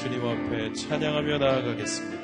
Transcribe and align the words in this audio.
주님 0.00 0.26
앞에 0.26 0.72
찬양하며 0.72 1.36
나아가겠습니다. 1.36 2.22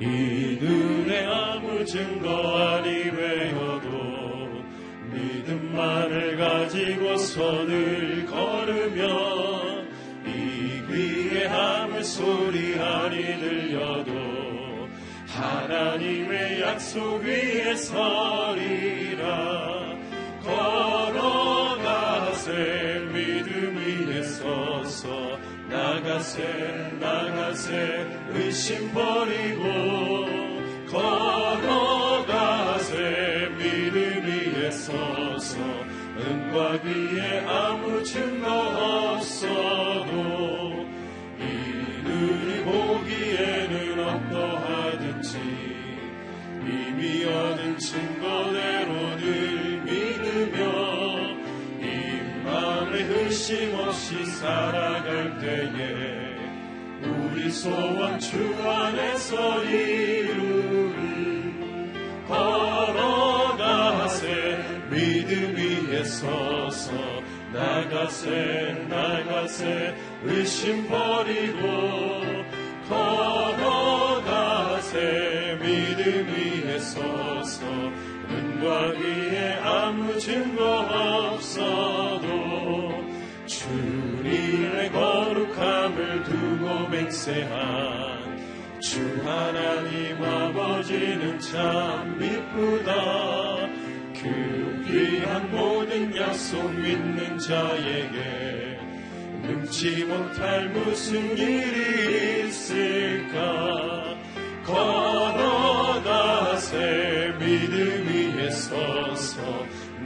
이 0.00 0.58
눈에 0.60 1.24
아무 1.24 1.82
증거 1.86 2.58
아니 2.58 2.90
외여도 2.90 3.88
믿음만을 5.14 6.36
가지고 6.36 7.16
손을 7.16 8.26
걸으며 8.26 9.82
이 10.26 10.82
귀에 10.86 11.48
아무 11.48 12.02
소리 12.04 12.78
아니 12.78 13.22
들려도 13.22 14.12
하나님의 15.26 16.60
약속 16.60 17.22
위에 17.22 17.74
서리라 17.76 19.63
나가세 25.68 26.96
나가세 27.00 28.06
의심 28.34 28.92
버리고 28.92 29.64
걸어가세. 30.90 32.04
믿음 33.58 34.24
위에 34.26 34.70
서서 34.70 35.56
은과 36.18 36.82
비에 36.82 37.40
아무 37.46 38.02
증거 38.02 39.16
없어도 39.16 40.12
이 41.38 41.42
눈이 42.04 42.64
보기에는 42.64 43.98
어떠하든지 44.00 45.38
이미 46.66 47.24
얻은 47.24 47.78
증거대로 47.78 49.16
늘 49.16 49.82
믿으며 49.82 50.58
이 51.80 52.42
마음에 52.44 53.02
의심 53.02 53.74
없 53.78 53.93
이 54.12 54.26
살아갈 54.26 55.38
때에 55.38 56.36
우리 57.02 57.50
소원 57.50 58.20
주 58.20 58.36
안에서 58.62 59.64
이루리 59.64 61.52
걸어가세. 62.28 64.02
믿음 64.90 65.56
위에 65.56 66.04
서서 66.04 66.92
나가세 67.52 68.86
나가세. 68.90 69.96
의심 70.22 70.86
버리고 70.86 71.64
걸어가세. 72.90 74.38
믿음 75.62 76.28
위에 76.28 76.78
서서 76.78 77.64
은과 78.28 78.68
위에 78.98 79.60
아무 79.62 80.18
증거 80.18 81.32
없어도 81.32 82.03
주님의 83.64 84.92
거룩함을 84.92 86.22
두고 86.24 86.88
맹세한 86.88 88.38
주 88.78 89.00
하나님 89.24 90.22
아버지는 90.22 91.38
참 91.40 92.18
미쁘다. 92.18 92.92
그 94.12 94.84
귀한 94.86 95.50
모든 95.50 96.14
약속 96.14 96.74
믿는 96.74 97.38
자에게 97.38 98.78
능치 99.42 100.04
못할 100.04 100.68
무슨 100.68 101.36
일이 101.36 102.46
있을까? 102.46 104.14
걸어 104.66 105.63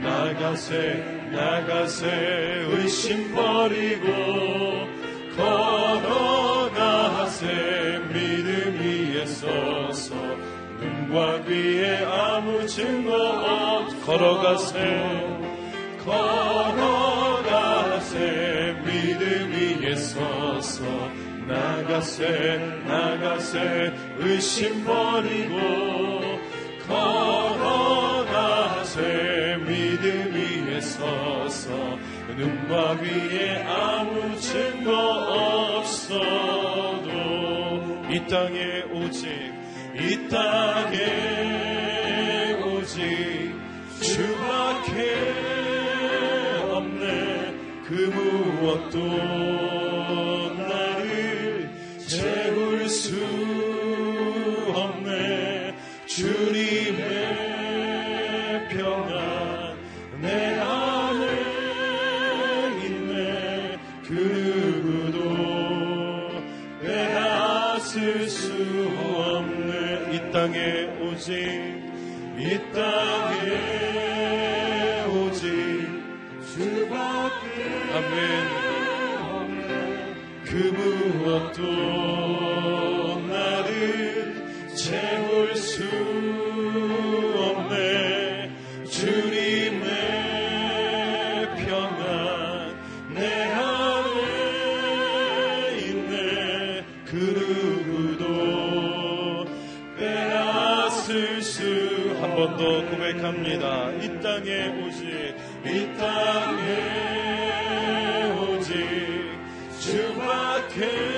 나가세 0.09 0.73
나가세 1.31 2.07
의심 2.71 3.31
버리고 3.35 4.07
걸어가세. 5.37 7.45
믿음 8.11 8.79
위에 8.81 9.23
서서 9.27 10.15
눈과 10.81 11.43
귀에 11.43 12.03
아무 12.05 12.65
증거 12.65 13.13
없 13.13 14.05
걸어가세 14.05 14.79
걸어가세. 16.03 18.15
믿음 18.83 19.53
위에 19.53 19.95
서서 19.95 20.81
나가세 21.47 22.57
나가세. 22.87 23.93
의심 24.17 24.83
버리고 24.83 25.59
걸어가세 26.87 27.99
서서 30.99 31.97
눈과 32.35 32.91
위에 33.01 33.63
아무 33.63 34.37
증거 34.39 35.79
없어도 35.79 37.09
이 38.09 38.27
땅에 38.27 38.81
오직 38.91 39.29
이 39.95 40.27
땅에 40.29 40.97
오직 42.65 43.55
주밖에 44.01 45.15
없네. 46.69 47.53
그 47.85 47.93
무엇도 48.13 48.99
나를 50.55 51.71
채울 52.07 52.87
수 52.89 53.15
없네. 54.73 55.75
주님 56.07 56.68
오직 71.19 71.35
이 72.37 72.57
땅에 72.71 73.35
오직 75.05 75.43
주밖에 76.53 77.45
아멘. 77.93 78.15
그 80.45 80.51
무엇도 80.71 82.08
주 110.79 111.08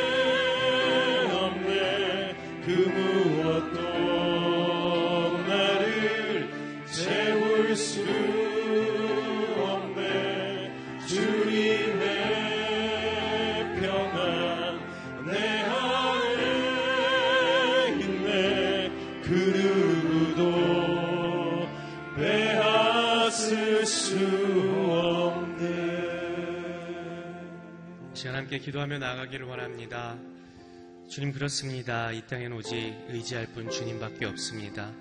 기도하며 28.92 29.00
나아가기를 29.00 29.46
원합니다. 29.46 30.18
주님 31.10 31.32
그렇습니다. 31.32 32.12
이 32.12 32.22
땅엔 32.28 32.52
오직 32.52 32.94
의지할 33.08 33.48
분 33.48 33.70
주님밖에 33.70 34.26
없습니다. 34.26 34.92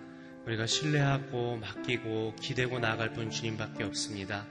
우리가 0.47 0.67
신뢰하고 0.67 1.57
맡기고 1.57 2.37
기대고 2.41 2.79
나아갈 2.79 3.13
분 3.13 3.31
주님밖에 3.31 3.83
없습니다. 3.85 4.47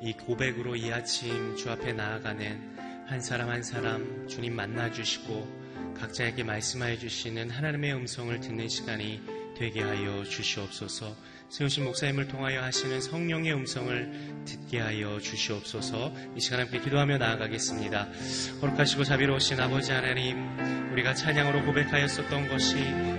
이 0.00 0.12
고백으로 0.12 0.76
이 0.76 0.92
아침 0.92 1.56
주 1.56 1.70
앞에 1.70 1.92
나아가는 1.92 3.06
한 3.08 3.20
사람 3.20 3.48
한 3.48 3.62
사람 3.64 4.28
주님 4.28 4.54
만나 4.54 4.92
주시고 4.92 5.94
각자에게 5.98 6.44
말씀하여 6.44 6.96
주시는 6.96 7.50
하나님의 7.50 7.94
음성을 7.94 8.38
듣는 8.38 8.68
시간이 8.68 9.20
되게 9.56 9.82
하여 9.82 10.22
주시옵소서. 10.24 11.16
세우신 11.54 11.84
목사님을 11.84 12.26
통하여 12.26 12.64
하시는 12.64 13.00
성령의 13.00 13.54
음성을 13.54 14.44
듣게 14.44 14.80
하여 14.80 15.20
주시옵소서 15.20 16.12
이 16.36 16.40
시간 16.40 16.58
함께 16.58 16.80
기도하며 16.80 17.18
나아가겠습니다. 17.18 18.08
거룩하시고 18.60 19.04
자비로우신 19.04 19.60
아버지 19.60 19.92
하나님 19.92 20.36
우리가 20.94 21.14
찬양으로 21.14 21.64
고백하였었던 21.64 22.48
것이 22.48 22.76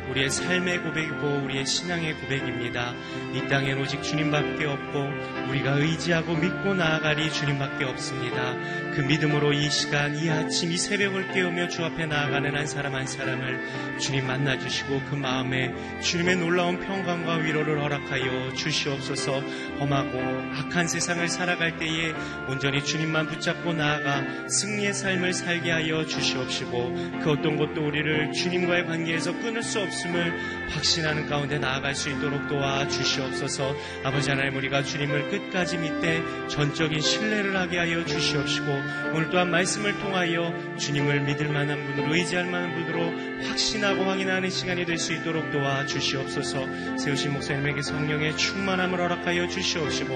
우리의 0.10 0.30
삶의 0.30 0.84
고백이고 0.84 1.44
우리의 1.46 1.66
신앙의 1.66 2.14
고백입니다. 2.22 2.94
이 3.34 3.48
땅엔 3.50 3.80
오직 3.80 4.02
주님밖에 4.02 4.66
없고 4.66 5.50
우리가 5.50 5.78
의지하고 5.80 6.36
믿고 6.36 6.74
나아가리 6.74 7.32
주님밖에 7.32 7.84
없습니다. 7.86 8.54
그 8.96 9.02
믿음으로 9.02 9.52
이 9.52 9.70
시간, 9.70 10.16
이 10.16 10.30
아침, 10.30 10.72
이 10.72 10.78
새벽을 10.78 11.34
깨우며 11.34 11.68
주 11.68 11.84
앞에 11.84 12.06
나아가는 12.06 12.56
한 12.56 12.66
사람 12.66 12.96
한 12.96 13.06
사람을 13.06 14.00
주님 14.00 14.26
만나주시고 14.26 15.02
그 15.10 15.16
마음에 15.16 15.74
주님의 16.02 16.38
놀라운 16.38 16.80
평강과 16.80 17.36
위로를 17.38 17.82
허락하여 17.82 18.25
주시옵소서. 18.54 19.42
험하고 19.80 20.20
악한 20.56 20.88
세상을 20.88 21.28
살아갈 21.28 21.78
때에 21.78 22.14
온전히 22.48 22.84
주님만 22.84 23.28
붙잡고 23.28 23.74
나아가 23.74 24.24
승리의 24.48 24.94
삶을 24.94 25.34
살게 25.34 25.72
하여 25.72 26.06
주시옵시고 26.06 27.22
그 27.24 27.32
어떤 27.32 27.58
것도 27.58 27.86
우리를 27.86 28.32
주님과의 28.34 28.86
관계에서 28.86 29.34
끊을 29.40 29.64
수 29.64 29.80
없음을 29.82 30.70
확신하는 30.70 31.28
가운데 31.28 31.60
나아갈 31.60 31.96
수 31.96 32.10
있도록 32.10 32.48
도와 32.48 32.88
주시옵소서. 32.88 33.76
아버지 34.04 34.30
하나님 34.30 34.56
우리가 34.58 34.84
주님을 34.84 35.30
끝까지 35.30 35.78
믿되 35.78 36.22
전적인 36.48 37.02
신뢰를 37.02 37.56
하게 37.56 37.80
하여 37.80 38.06
주시옵시고 38.06 38.68
오늘 39.14 39.30
또한 39.30 39.50
말씀을 39.52 39.98
통하여 40.00 40.54
주님을 40.78 41.22
믿을 41.22 41.50
만한 41.50 41.86
분으로 41.86 42.14
의지할 42.14 42.46
만한 42.46 42.74
분으로 42.74 43.35
확신하고 43.44 44.04
확인하는 44.04 44.50
시간이 44.50 44.86
될 44.86 44.98
수 44.98 45.14
있도록 45.14 45.52
도와 45.52 45.86
주시옵소서. 45.86 46.98
세우신 46.98 47.34
목사님에게 47.34 47.82
성령의 47.82 48.38
충만함을 48.38 49.00
허락하여 49.00 49.48
주시옵시고 49.48 50.10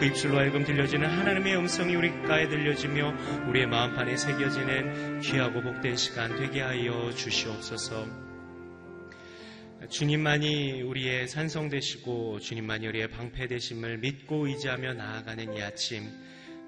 그 0.00 0.04
입술로 0.06 0.38
하여금 0.38 0.64
들려지는 0.64 1.08
하나님의 1.08 1.56
음성이 1.56 1.94
우리 1.94 2.10
가에 2.22 2.48
들려지며 2.48 3.46
우리의 3.48 3.66
마음판에 3.66 4.16
새겨지는 4.16 5.20
귀하고 5.20 5.62
복된 5.62 5.96
시간 5.96 6.36
되게 6.36 6.60
하여 6.60 7.12
주시옵소서. 7.14 8.24
주님만이 9.88 10.82
우리의 10.82 11.28
산성 11.28 11.68
되시고 11.68 12.40
주님만이 12.40 12.86
우리의 12.88 13.08
방패 13.08 13.48
되심을 13.48 13.98
믿고 13.98 14.46
의지하며 14.46 14.94
나아가는 14.94 15.56
이 15.56 15.62
아침 15.62 16.10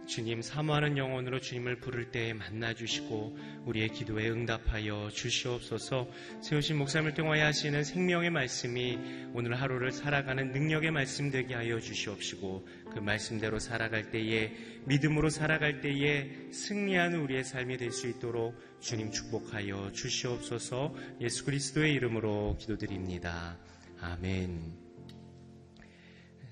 주님 0.07 0.41
사모하는 0.41 0.97
영혼으로 0.97 1.41
주님을 1.41 1.81
부를 1.81 2.13
때에 2.13 2.33
만나 2.33 2.73
주시고 2.75 3.37
우리의 3.65 3.89
기도에 3.89 4.31
응답하여 4.31 5.11
주시옵소서. 5.13 6.09
세우신 6.43 6.79
목사님을 6.79 7.15
통하여 7.15 7.45
하시는 7.47 7.83
생명의 7.83 8.31
말씀이 8.31 8.99
오늘 9.35 9.61
하루를 9.61 9.91
살아가는 9.91 10.53
능력의 10.53 10.93
말씀 10.93 11.31
되게 11.31 11.55
하여 11.55 11.81
주시옵시고 11.81 12.69
그 12.93 12.99
말씀대로 13.01 13.59
살아갈 13.59 14.11
때에 14.11 14.53
믿음으로 14.85 15.29
살아갈 15.29 15.81
때에 15.81 16.31
승리하는 16.53 17.21
우리의 17.21 17.43
삶이 17.43 17.77
될 17.79 17.97
수 17.97 18.09
있도록 18.09 18.55
주님 18.81 19.11
축복하여 19.11 19.93
주시옵소서. 19.93 20.95
예수 21.21 21.45
그리스도의 21.45 21.95
이름으로 21.95 22.57
기도드립니다. 22.61 23.57
아멘. 24.01 24.86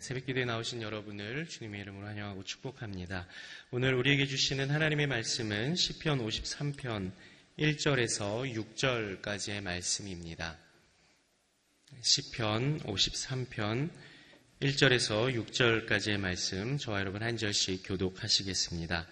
새벽 0.04 0.26
기도에 0.26 0.44
나오신 0.44 0.82
여러분을 0.82 1.48
주님의 1.48 1.80
이름으로 1.80 2.06
환영하고 2.06 2.44
축복합니다. 2.44 3.26
오늘 3.70 3.94
우리에게 3.94 4.26
주시는 4.26 4.70
하나님의 4.70 5.06
말씀은 5.06 5.76
시편 5.76 6.18
53편 6.18 7.10
1절에서 7.58 8.76
6절까지의 8.76 9.62
말씀입니다. 9.62 10.58
시편 12.02 12.80
53편 12.80 13.88
1절에서 14.60 15.42
6절까지의 15.42 16.18
말씀 16.18 16.76
저와 16.76 17.00
여러분 17.00 17.22
한 17.22 17.38
절씩 17.38 17.84
교독하시겠습니다. 17.86 19.06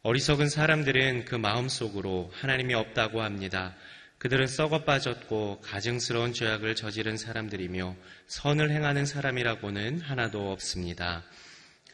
어리석은 0.00 0.48
사람들은 0.48 1.26
그 1.26 1.34
마음속으로 1.34 2.30
하나님이 2.32 2.72
없다고 2.72 3.20
합니다. 3.20 3.76
그들은 4.22 4.46
썩어 4.46 4.84
빠졌고 4.84 5.62
가증스러운 5.62 6.32
죄악을 6.32 6.76
저지른 6.76 7.16
사람들이며 7.16 7.96
선을 8.28 8.70
행하는 8.70 9.04
사람이라고는 9.04 10.00
하나도 10.00 10.52
없습니다. 10.52 11.24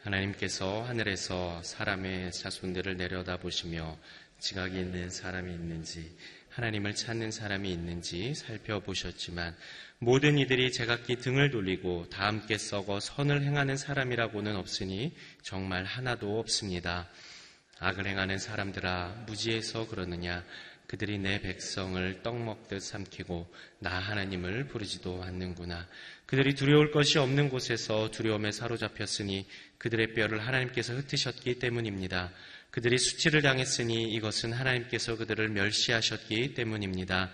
하나님께서 0.02 0.82
하늘에서 0.82 1.62
사람의 1.62 2.32
자손들을 2.32 2.98
내려다보시며 2.98 3.96
지각이 4.40 4.78
있는 4.78 5.08
사람이 5.08 5.50
있는지 5.50 6.14
하나님을 6.50 6.94
찾는 6.94 7.30
사람이 7.30 7.72
있는지 7.72 8.34
살펴보셨지만 8.34 9.56
모든 9.98 10.36
이들이 10.36 10.70
제각기 10.70 11.20
등을 11.20 11.50
돌리고 11.50 12.10
다 12.10 12.26
함께 12.26 12.58
썩어 12.58 13.00
선을 13.00 13.40
행하는 13.40 13.78
사람이라고는 13.78 14.54
없으니 14.54 15.16
정말 15.40 15.84
하나도 15.84 16.38
없습니다. 16.38 17.08
악을 17.80 18.06
행하는 18.06 18.38
사람들아 18.38 19.24
무지해서 19.26 19.86
그러느냐 19.88 20.44
그들이 20.88 21.18
내 21.18 21.40
백성을 21.42 22.22
떡 22.22 22.42
먹듯 22.42 22.80
삼키고 22.80 23.46
나 23.78 23.90
하나님을 23.90 24.68
부르지도 24.68 25.22
않는구나. 25.22 25.86
그들이 26.24 26.54
두려울 26.54 26.90
것이 26.92 27.18
없는 27.18 27.50
곳에서 27.50 28.10
두려움에 28.10 28.52
사로잡혔으니 28.52 29.46
그들의 29.76 30.14
뼈를 30.14 30.46
하나님께서 30.46 30.94
흩으셨기 30.94 31.58
때문입니다. 31.58 32.32
그들이 32.70 32.96
수치를 32.96 33.42
당했으니 33.42 34.10
이것은 34.14 34.54
하나님께서 34.54 35.16
그들을 35.18 35.50
멸시하셨기 35.50 36.54
때문입니다. 36.54 37.32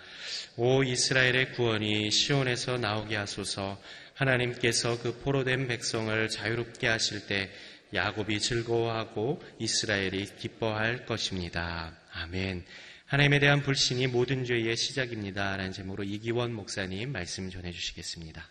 오 0.57 0.83
이스라엘의 0.83 1.53
구원이 1.53 2.11
시온에서 2.11 2.77
나오게 2.77 3.15
하소서 3.15 3.81
하나님께서 4.15 5.01
그 5.01 5.21
포로된 5.21 5.69
백성을 5.69 6.29
자유롭게 6.29 6.89
하실 6.89 7.27
때 7.29 7.53
야곱이 7.93 8.41
즐거워하고 8.41 9.41
이스라엘이 9.61 10.27
기뻐할 10.39 11.07
것입니다. 11.07 11.97
아멘. 12.13 12.65
하나님에 13.07 13.39
대한 13.39 13.63
불신이 13.63 14.07
모든 14.07 14.45
죄의 14.45 14.77
시작입니다. 14.77 15.57
라는 15.57 15.73
제목으로 15.73 16.05
이기원 16.05 16.55
목사님 16.55 17.13
말씀 17.13 17.51
전해 17.51 17.71
주시겠습니다. 17.71 18.51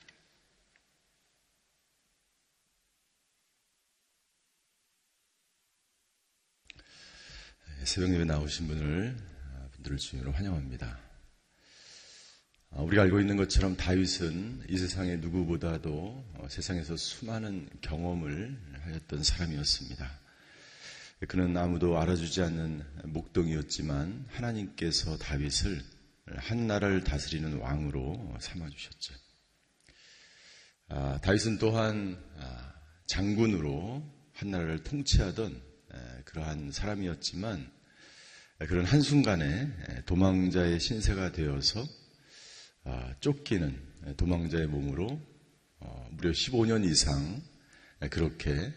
새벽 7.83 8.13
예배 8.13 8.25
나오신 8.25 8.67
분을 8.67 9.17
분들을 9.73 9.97
주님으로 9.97 10.31
환영합니다. 10.31 10.99
아, 12.69 12.81
우리가 12.81 13.01
알고 13.03 13.19
있는 13.19 13.35
것처럼 13.35 13.75
다윗은 13.75 14.67
이 14.69 14.77
세상의 14.77 15.17
누구보다도 15.17 16.47
세상에서 16.47 16.95
수많은 16.95 17.69
경험을 17.81 18.57
하였던 18.83 19.23
사람이었습니다. 19.23 20.22
그는 21.27 21.55
아무도 21.55 21.99
알아주지 21.99 22.41
않는 22.41 22.83
목동이었지만 23.05 24.25
하나님께서 24.29 25.17
다윗을 25.17 25.81
한 26.35 26.67
나라를 26.67 27.03
다스리는 27.03 27.59
왕으로 27.59 28.35
삼아주셨죠. 28.39 29.13
아, 30.89 31.19
다윗은 31.21 31.59
또한 31.59 32.21
아, 32.39 32.73
장군으로 33.07 34.03
한 34.33 34.51
나라를 34.51 34.83
통치하던 34.83 35.61
에, 35.93 36.21
그러한 36.25 36.71
사람이었지만 36.71 37.71
그런 38.59 38.85
한순간에 38.85 40.03
도망자의 40.05 40.79
신세가 40.79 41.31
되어서 41.31 41.85
아, 42.83 43.13
쫓기는 43.19 44.15
도망자의 44.17 44.67
몸으로 44.67 45.21
어, 45.79 46.07
무려 46.11 46.31
15년 46.31 46.85
이상 46.85 47.41
그렇게 48.09 48.73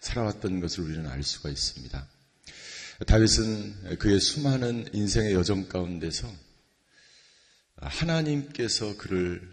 살아왔던 0.00 0.60
것을 0.60 0.84
우리는 0.84 1.06
알 1.06 1.22
수가 1.22 1.50
있습니다. 1.50 2.06
다윗은 3.06 3.98
그의 3.98 4.20
수많은 4.20 4.88
인생의 4.92 5.34
여정 5.34 5.68
가운데서 5.68 6.32
하나님께서 7.76 8.96
그를 8.96 9.48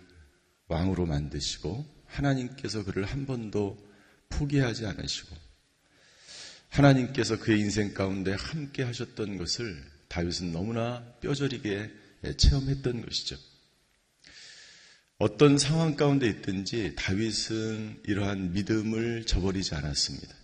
왕으로 0.67 1.05
만드시고 1.05 1.85
하나님께서 2.07 2.83
그를 2.83 3.05
한 3.05 3.25
번도 3.25 3.77
포기하지 4.29 4.85
않으시고 4.87 5.35
하나님께서 6.69 7.39
그의 7.39 7.59
인생 7.59 7.93
가운데 7.93 8.33
함께 8.33 8.83
하셨던 8.83 9.37
것을 9.37 9.83
다윗은 10.07 10.51
너무나 10.51 11.03
뼈저리게 11.21 11.91
체험했던 12.37 13.05
것이죠. 13.05 13.37
어떤 15.17 15.57
상황 15.57 15.95
가운데 15.95 16.27
있든지 16.27 16.95
다윗은 16.97 18.01
이러한 18.05 18.51
믿음을 18.51 19.25
저버리지 19.25 19.73
않았습니다. 19.73 20.35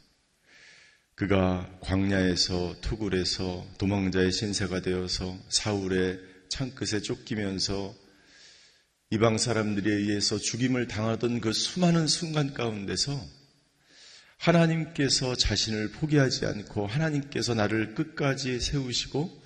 그가 1.15 1.69
광야에서 1.81 2.77
투굴에서 2.79 3.67
도망자의 3.77 4.31
신세가 4.31 4.81
되어서 4.81 5.37
사울의 5.49 6.19
창끝에 6.47 7.01
쫓기면서 7.01 7.93
이방 9.09 9.37
사람들에 9.37 9.93
의해서 9.93 10.37
죽임을 10.37 10.87
당하던 10.87 11.41
그 11.41 11.51
수많은 11.51 12.07
순간 12.07 12.53
가운데서 12.53 13.21
하나님께서 14.37 15.35
자신을 15.35 15.91
포기하지 15.91 16.45
않고 16.45 16.87
하나님께서 16.87 17.55
나를 17.55 17.93
끝까지 17.93 18.61
세우시고 18.61 19.41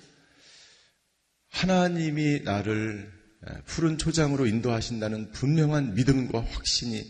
하나님이 1.50 2.42
나를 2.44 3.15
푸른 3.64 3.98
초장으로 3.98 4.46
인도하신다는 4.46 5.32
분명한 5.32 5.94
믿음과 5.94 6.42
확신이 6.42 7.04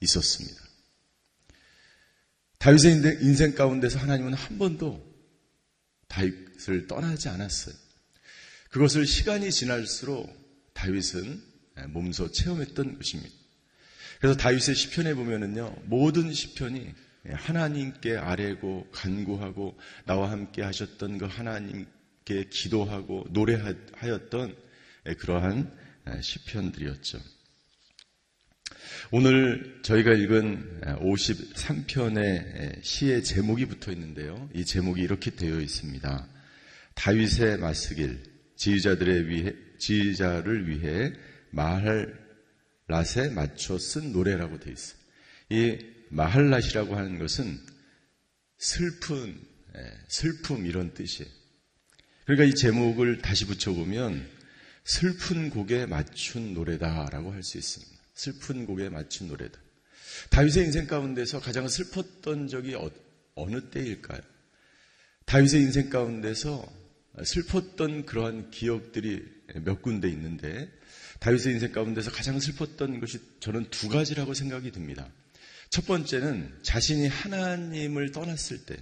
있었습니다. 0.00 0.60
다윗의 2.58 3.18
인생 3.22 3.54
가운데서 3.54 3.98
하나님은 3.98 4.34
한 4.34 4.58
번도 4.58 5.04
다윗을 6.08 6.86
떠나지 6.86 7.28
않았어요. 7.28 7.74
그것을 8.70 9.06
시간이 9.06 9.50
지날수록 9.50 10.28
다윗은 10.72 11.42
몸소 11.88 12.32
체험했던 12.32 12.96
것입니다. 12.96 13.34
그래서 14.20 14.36
다윗의 14.36 14.74
시편에 14.74 15.14
보면은요, 15.14 15.76
모든 15.84 16.32
시편이 16.32 16.94
하나님께 17.28 18.16
아뢰고 18.16 18.88
간구하고 18.92 19.78
나와 20.04 20.30
함께 20.30 20.62
하셨던 20.62 21.18
그 21.18 21.26
하나님께 21.26 22.48
기도하고 22.50 23.26
노래하였던 23.30 24.56
그러한 25.14 25.72
시편들이었죠. 26.20 27.20
오늘 29.12 29.80
저희가 29.82 30.12
읽은 30.12 30.80
53편의 31.00 32.82
시의 32.82 33.22
제목이 33.22 33.66
붙어 33.66 33.92
있는데요. 33.92 34.50
이 34.54 34.64
제목이 34.64 35.00
이렇게 35.00 35.30
되어 35.30 35.60
있습니다. 35.60 36.28
다윗의 36.94 37.58
맞스길, 37.58 38.22
지휘자들의 38.56 39.28
위해, 39.28 39.54
지휘자를 39.78 40.68
위해 40.68 41.12
마할랏에 41.52 43.32
맞춰 43.32 43.78
쓴 43.78 44.12
노래라고 44.12 44.58
되어 44.58 44.72
있어요. 44.72 44.98
이 45.50 45.78
마할랏이라고 46.10 46.90
하는 46.92 47.18
것은 47.18 47.58
슬픈, 48.58 49.40
슬픔 50.08 50.66
이런 50.66 50.94
뜻이에요. 50.94 51.30
그러니까 52.24 52.44
이 52.44 52.54
제목을 52.54 53.18
다시 53.18 53.44
붙여보면 53.46 54.35
슬픈 54.86 55.50
곡에 55.50 55.86
맞춘 55.86 56.54
노래다라고 56.54 57.32
할 57.32 57.42
수 57.42 57.58
있습니다. 57.58 57.92
슬픈 58.14 58.66
곡에 58.66 58.88
맞춘 58.88 59.28
노래다. 59.28 59.58
다윗의 60.30 60.64
인생 60.66 60.86
가운데서 60.86 61.40
가장 61.40 61.68
슬펐던 61.68 62.48
적이 62.48 62.76
어, 62.76 62.90
어느 63.34 63.68
때일까요? 63.68 64.20
다윗의 65.26 65.60
인생 65.62 65.90
가운데서 65.90 66.64
슬펐던 67.22 68.06
그러한 68.06 68.50
기억들이 68.50 69.24
몇 69.64 69.82
군데 69.82 70.08
있는데 70.08 70.70
다윗의 71.18 71.54
인생 71.54 71.72
가운데서 71.72 72.10
가장 72.12 72.38
슬펐던 72.38 73.00
것이 73.00 73.18
저는 73.40 73.68
두 73.70 73.88
가지라고 73.88 74.34
생각이 74.34 74.70
듭니다. 74.70 75.10
첫 75.68 75.84
번째는 75.86 76.60
자신이 76.62 77.08
하나님을 77.08 78.12
떠났을 78.12 78.64
때 78.64 78.76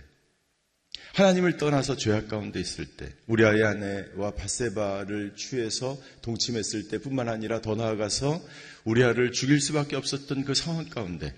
하나님을 1.15 1.59
떠나서 1.59 1.97
죄악 1.97 2.27
가운데 2.27 2.59
있을 2.59 2.87
때, 2.87 3.09
우리 3.29 3.45
아이 3.45 3.63
아내와 3.63 4.33
바세바를 4.33 5.37
취해서 5.37 5.97
동침했을 6.23 6.89
때뿐만 6.89 7.29
아니라 7.29 7.61
더 7.61 7.77
나아가서 7.77 8.45
우리 8.83 9.05
아를 9.05 9.31
죽일 9.31 9.61
수밖에 9.61 9.95
없었던 9.95 10.45
그 10.45 10.55
상황 10.55 10.89
가운데, 10.89 11.33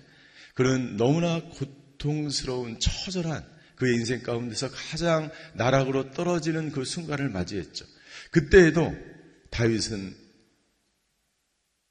그런 0.55 0.97
너무나 0.97 1.43
고통스러운 1.43 2.79
처절한 2.79 3.45
그의 3.75 3.97
인생 3.97 4.23
가운데서 4.23 4.71
가장 4.71 5.29
나락으로 5.53 6.09
떨어지는 6.09 6.71
그 6.71 6.83
순간을 6.83 7.29
맞이했죠. 7.29 7.85
그때에도 8.31 8.95
다윗은 9.51 10.15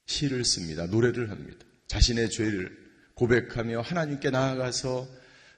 시를 0.07 0.43
씁니다. 0.43 0.87
노래를 0.87 1.31
합니다. 1.31 1.65
자신의 1.87 2.31
죄를 2.31 2.69
고백하며 3.13 3.79
하나님께 3.79 4.29
나아가서 4.29 5.07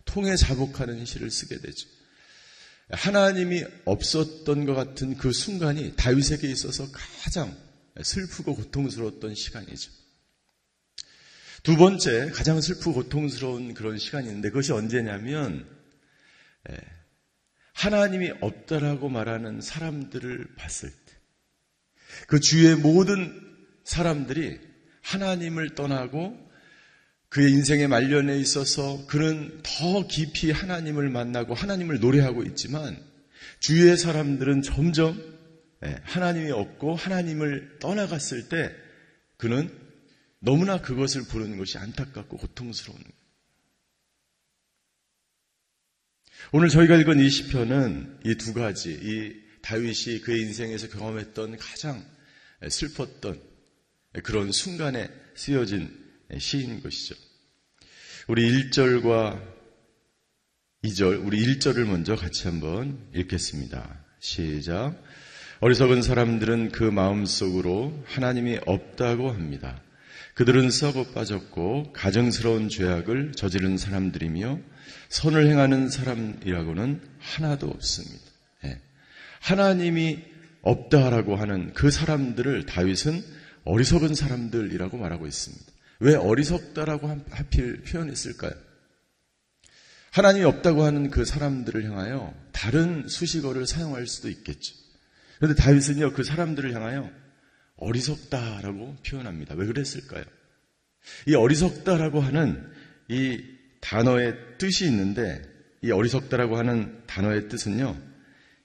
통해 0.06 0.36
자복하는 0.36 1.06
시를 1.06 1.32
쓰게 1.32 1.58
되죠. 1.58 1.88
하나님이 2.92 3.66
없었던 3.86 4.66
것 4.66 4.74
같은 4.74 5.16
그 5.16 5.32
순간이 5.32 5.94
다윗에게 5.96 6.50
있어서 6.50 6.88
가장 7.24 7.56
슬프고 8.02 8.56
고통스러웠던 8.56 9.36
시간이죠. 9.36 9.92
두 11.62 11.76
번째, 11.76 12.32
가장 12.32 12.62
슬프고 12.62 12.94
고통스러운 12.94 13.74
그런 13.74 13.98
시간이 13.98 14.28
있는데 14.28 14.50
그것이 14.50 14.72
언제냐면, 14.72 15.68
예, 16.70 16.78
하나님이 17.74 18.32
없다라고 18.42 19.10
말하는 19.10 19.62
사람들을 19.62 20.56
봤을 20.56 20.90
때, 20.90 21.14
그 22.28 22.40
주위의 22.40 22.78
모든 22.78 23.40
사람들이 23.84 24.60
하나님을 25.02 25.76
떠나고 25.76 26.49
그의 27.30 27.52
인생의 27.52 27.88
말년에 27.88 28.38
있어서 28.40 29.06
그는 29.08 29.62
더 29.64 30.08
깊이 30.08 30.52
하나님을 30.52 31.10
만나고 31.10 31.54
하나님을 31.54 32.00
노래하고 32.00 32.44
있지만 32.44 32.98
주위의 33.60 33.98
사람들은 33.98 34.64
점점 34.64 35.22
예, 35.86 35.98
하나님이 36.04 36.52
없고 36.52 36.96
하나님을 36.96 37.78
떠나갔을 37.80 38.50
때 38.50 38.76
그는 39.38 39.72
너무나 40.40 40.82
그것을 40.82 41.24
부르는 41.24 41.58
것이 41.58 41.78
안타깝고 41.78 42.38
고통스러운 42.38 43.00
오늘 46.52 46.70
저희가 46.70 46.96
읽은 46.98 47.20
이 47.20 47.30
시편은 47.30 48.22
이 48.26 48.36
두 48.36 48.54
가지 48.54 48.92
이 48.92 49.50
다윗이 49.62 50.22
그의 50.22 50.42
인생에서 50.42 50.90
경험했던 50.90 51.58
가장 51.58 52.04
슬펐던 52.68 53.42
그런 54.24 54.52
순간에 54.52 55.10
쓰여진 55.36 55.99
시인 56.38 56.82
것이죠. 56.82 57.16
우리 58.28 58.70
1절과 58.70 59.42
2절, 60.84 61.26
우리 61.26 61.44
1절을 61.46 61.86
먼저 61.86 62.16
같이 62.16 62.48
한번 62.48 63.10
읽겠습니다. 63.16 64.06
시작. 64.20 65.02
어리석은 65.62 66.02
사람들은 66.02 66.72
그 66.72 66.84
마음 66.84 67.26
속으로 67.26 68.02
하나님이 68.06 68.60
없다고 68.66 69.32
합니다. 69.32 69.82
그들은 70.36 70.72
썩어 70.72 71.12
빠졌고 71.12 71.92
가정스러운 71.92 72.70
죄악을 72.70 73.34
저지른 73.34 73.78
사람들이며 73.78 74.60
선을 75.10 75.48
행하는 75.48 75.90
사람이라고는 75.90 77.02
하나도 77.20 77.68
없습니다. 77.68 78.24
예. 78.66 78.80
하나님이 79.42 80.20
없다라고 80.62 81.36
하는 81.36 81.74
그 81.74 81.92
사람들을 81.92 82.66
다윗은 82.66 83.22
어리석은 83.66 84.16
사람들이라고 84.16 84.98
말하고 84.98 85.28
있습니다. 85.28 85.66
왜 86.00 86.16
어리석다라고 86.16 87.26
하필 87.30 87.82
표현했을까요? 87.84 88.54
하나님이 90.12 90.46
없다고 90.46 90.84
하는 90.84 91.10
그 91.10 91.26
사람들을 91.26 91.84
향하여 91.84 92.34
다른 92.52 93.08
수식어를 93.08 93.68
사용할 93.68 94.08
수도 94.08 94.30
있겠죠. 94.30 94.76
그런데 95.38 95.62
다윗은요, 95.62 96.14
그 96.14 96.24
사람들을 96.24 96.74
향하여 96.74 97.10
어리석다라고 97.78 98.98
표현합니다. 99.08 99.56
왜 99.56 99.66
그랬을까요? 99.68 100.24
이 101.28 101.36
어리석다라고 101.36 102.20
하는 102.20 102.72
이 103.08 103.42
단어의 103.82 104.36
뜻이 104.58 104.86
있는데, 104.86 105.42
이 105.82 105.92
어리석다라고 105.92 106.58
하는 106.58 107.04
단어의 107.08 107.48
뜻은요, 107.48 107.98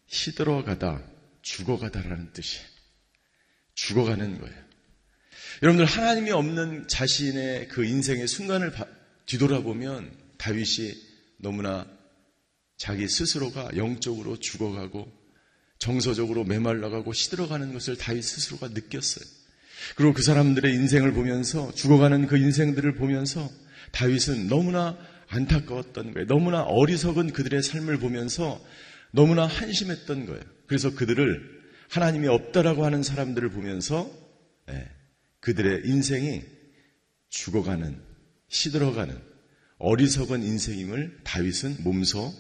시들어가다, 0.06 1.02
죽어가다라는 1.42 2.32
뜻이에요. 2.32 2.66
죽어가는 3.74 4.40
거예요. 4.40 4.63
여러분들 5.64 5.86
하나님이 5.86 6.30
없는 6.30 6.88
자신의 6.88 7.68
그 7.68 7.86
인생의 7.86 8.28
순간을 8.28 8.70
뒤돌아보면 9.24 10.10
다윗이 10.36 10.92
너무나 11.38 11.86
자기 12.76 13.08
스스로가 13.08 13.70
영적으로 13.74 14.36
죽어가고 14.36 15.10
정서적으로 15.78 16.44
메말라가고 16.44 17.14
시들어가는 17.14 17.72
것을 17.72 17.96
다윗 17.96 18.20
스스로가 18.20 18.68
느꼈어요. 18.74 19.24
그리고 19.96 20.12
그 20.12 20.22
사람들의 20.22 20.70
인생을 20.70 21.14
보면서 21.14 21.72
죽어가는 21.72 22.26
그 22.26 22.36
인생들을 22.36 22.96
보면서 22.96 23.50
다윗은 23.92 24.48
너무나 24.48 24.98
안타까웠던 25.28 26.12
거예요. 26.12 26.26
너무나 26.26 26.62
어리석은 26.62 27.32
그들의 27.32 27.62
삶을 27.62 28.00
보면서 28.00 28.62
너무나 29.12 29.46
한심했던 29.46 30.26
거예요. 30.26 30.42
그래서 30.66 30.94
그들을 30.94 31.62
하나님이 31.88 32.28
없다라고 32.28 32.84
하는 32.84 33.02
사람들을 33.02 33.48
보면서 33.48 34.10
네, 34.66 34.90
그들의 35.44 35.82
인생이 35.84 36.42
죽어가는, 37.28 38.00
시들어가는 38.48 39.20
어리석은 39.76 40.42
인생임을 40.42 41.20
다윗은 41.22 41.76
몸소 41.80 42.32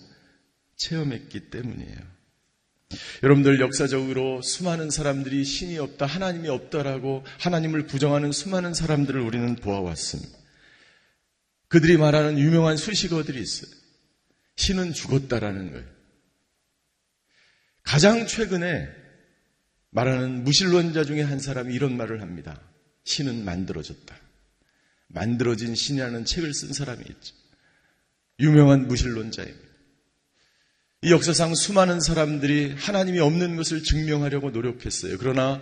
체험했기 0.76 1.50
때문이에요. 1.50 1.98
여러분들 3.22 3.60
역사적으로 3.60 4.40
수많은 4.40 4.88
사람들이 4.88 5.44
신이 5.44 5.76
없다, 5.76 6.06
하나님이 6.06 6.48
없다라고 6.48 7.24
하나님을 7.40 7.86
부정하는 7.86 8.32
수많은 8.32 8.72
사람들을 8.72 9.20
우리는 9.20 9.54
보아왔습니다. 9.56 10.38
그들이 11.68 11.98
말하는 11.98 12.38
유명한 12.38 12.78
수식어들이 12.78 13.38
있어요. 13.38 13.70
신은 14.56 14.94
죽었다라는 14.94 15.72
거예요. 15.72 15.86
가장 17.82 18.26
최근에 18.26 18.88
말하는 19.90 20.44
무신론자 20.44 21.04
중에 21.04 21.20
한 21.20 21.38
사람이 21.38 21.74
이런 21.74 21.98
말을 21.98 22.22
합니다. 22.22 22.73
신은 23.04 23.44
만들어졌다. 23.44 24.16
만들어진 25.08 25.74
신이라는 25.74 26.24
책을 26.24 26.52
쓴 26.54 26.72
사람이 26.72 27.02
있죠. 27.08 27.34
유명한 28.40 28.88
무신론자입니다. 28.88 29.64
이 31.02 31.10
역사상 31.10 31.54
수많은 31.54 32.00
사람들이 32.00 32.74
하나님이 32.76 33.20
없는 33.20 33.56
것을 33.56 33.82
증명하려고 33.82 34.50
노력했어요. 34.50 35.18
그러나 35.18 35.60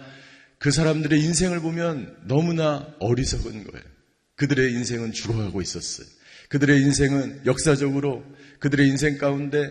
그 0.59 0.71
사람들의 0.71 1.21
인생을 1.21 1.61
보면 1.61 2.17
너무나 2.29 2.95
어리석은 3.01 3.65
거예요. 3.65 3.85
그들의 4.37 4.73
인생은 4.73 5.13
죽어가고 5.13 5.61
있었어요. 5.61 6.07
그들의 6.49 6.81
인생은 6.83 7.43
역사적으로 7.47 8.25
그들의 8.61 8.87
인생 8.87 9.19
가운데 9.19 9.71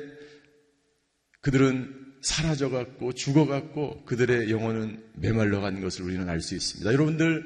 그들은 1.40 2.01
사라져갔고 2.22 3.14
죽어갔고 3.14 4.06
그들의 4.06 4.52
영혼은 4.52 5.04
메말라 5.16 5.60
간 5.60 5.82
것을 5.82 6.04
우리는 6.06 6.28
알 6.30 6.42
수 6.42 6.56
있습니다. 6.56 6.92
여러분들 6.92 7.46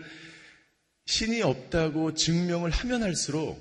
신이 1.06 1.42
없다고 1.42 2.14
증명을 2.16 2.72
하면 2.72 3.04
할수록 3.04 3.60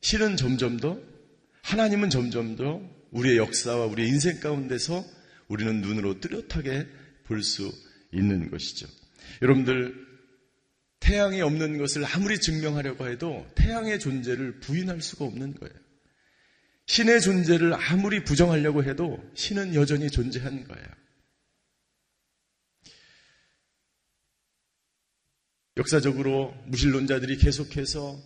신은 0.00 0.36
점점 0.36 0.78
더 0.78 0.98
하나님은 1.62 2.10
점점 2.10 2.56
더 2.56 2.80
우리의 3.10 3.38
역사와 3.38 3.86
우리의 3.86 4.08
인생 4.08 4.40
가운데서 4.40 5.04
우리는 5.48 5.80
눈으로 5.80 6.20
뚜렷하게 6.20 6.86
볼 7.24 7.42
수 7.42 7.72
있는 8.12 8.50
것이죠. 8.50 8.86
여러분들 9.42 9.94
태양이 11.00 11.40
없는 11.42 11.78
것을 11.78 12.04
아무리 12.04 12.38
증명하려고 12.38 13.08
해도 13.08 13.46
태양의 13.56 13.98
존재를 13.98 14.60
부인할 14.60 15.00
수가 15.02 15.24
없는 15.24 15.54
거예요. 15.54 15.74
신의 16.86 17.20
존재를 17.20 17.74
아무리 17.74 18.24
부정하려고 18.24 18.84
해도 18.84 19.18
신은 19.34 19.74
여전히 19.74 20.10
존재한 20.10 20.64
거예요. 20.64 20.86
역사적으로 25.76 26.54
무신론자들이 26.66 27.38
계속해서 27.38 28.20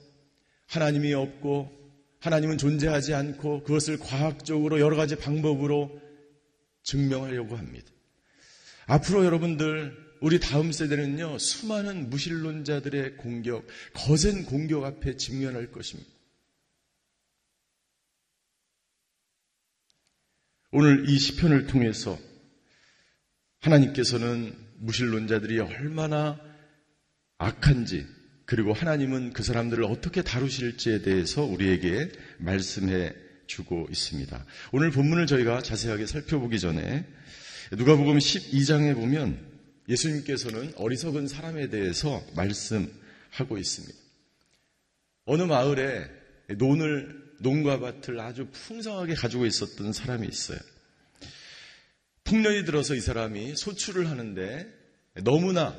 하나님이 0.66 1.14
없고 1.14 1.76
하나님은 2.20 2.58
존재하지 2.58 3.14
않고 3.14 3.62
그것을 3.62 3.98
과학적으로 3.98 4.80
여러 4.80 4.96
가지 4.96 5.16
방법으로 5.16 6.00
증명하려고 6.82 7.56
합니다. 7.56 7.90
앞으로 8.86 9.24
여러분들 9.24 10.08
우리 10.20 10.40
다음 10.40 10.72
세대는요 10.72 11.38
수많은 11.38 12.10
무신론자들의 12.10 13.16
공격, 13.18 13.66
거센 13.94 14.44
공격 14.44 14.84
앞에 14.84 15.16
직면할 15.16 15.70
것입니다. 15.70 16.17
오늘 20.70 21.08
이 21.08 21.18
시편을 21.18 21.66
통해서 21.66 22.18
하나님께서는 23.60 24.54
무신론자들이 24.80 25.58
얼마나 25.60 26.38
악한지 27.38 28.06
그리고 28.44 28.74
하나님은 28.74 29.32
그 29.32 29.42
사람들을 29.42 29.82
어떻게 29.84 30.20
다루실지에 30.22 31.00
대해서 31.00 31.42
우리에게 31.42 32.10
말씀해 32.38 33.14
주고 33.46 33.86
있습니다. 33.90 34.44
오늘 34.72 34.90
본문을 34.90 35.26
저희가 35.26 35.62
자세하게 35.62 36.06
살펴보기 36.06 36.60
전에 36.60 37.06
누가복음 37.72 38.18
12장에 38.18 38.94
보면 38.94 39.40
예수님께서는 39.88 40.74
어리석은 40.76 41.28
사람에 41.28 41.70
대해서 41.70 42.22
말씀하고 42.36 43.56
있습니다. 43.56 43.94
어느 45.24 45.42
마을에 45.42 46.10
논을 46.58 47.27
농가 47.38 47.78
밭을 47.78 48.20
아주 48.20 48.48
풍성하게 48.52 49.14
가지고 49.14 49.46
있었던 49.46 49.92
사람이 49.92 50.26
있어요. 50.26 50.58
풍년이 52.24 52.64
들어서 52.64 52.94
이 52.94 53.00
사람이 53.00 53.56
소출을 53.56 54.10
하는데 54.10 54.66
너무나 55.22 55.78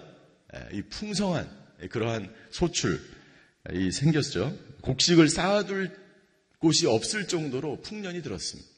이 0.74 0.82
풍성한 0.82 1.50
그러한 1.92 2.34
소출이 2.51 3.92
생겼죠. 3.92 4.58
곡식을 4.82 5.30
쌓아둘 5.30 5.96
곳이 6.58 6.88
없을 6.88 7.28
정도로 7.28 7.82
풍년이 7.82 8.22
들었습니다. 8.22 8.70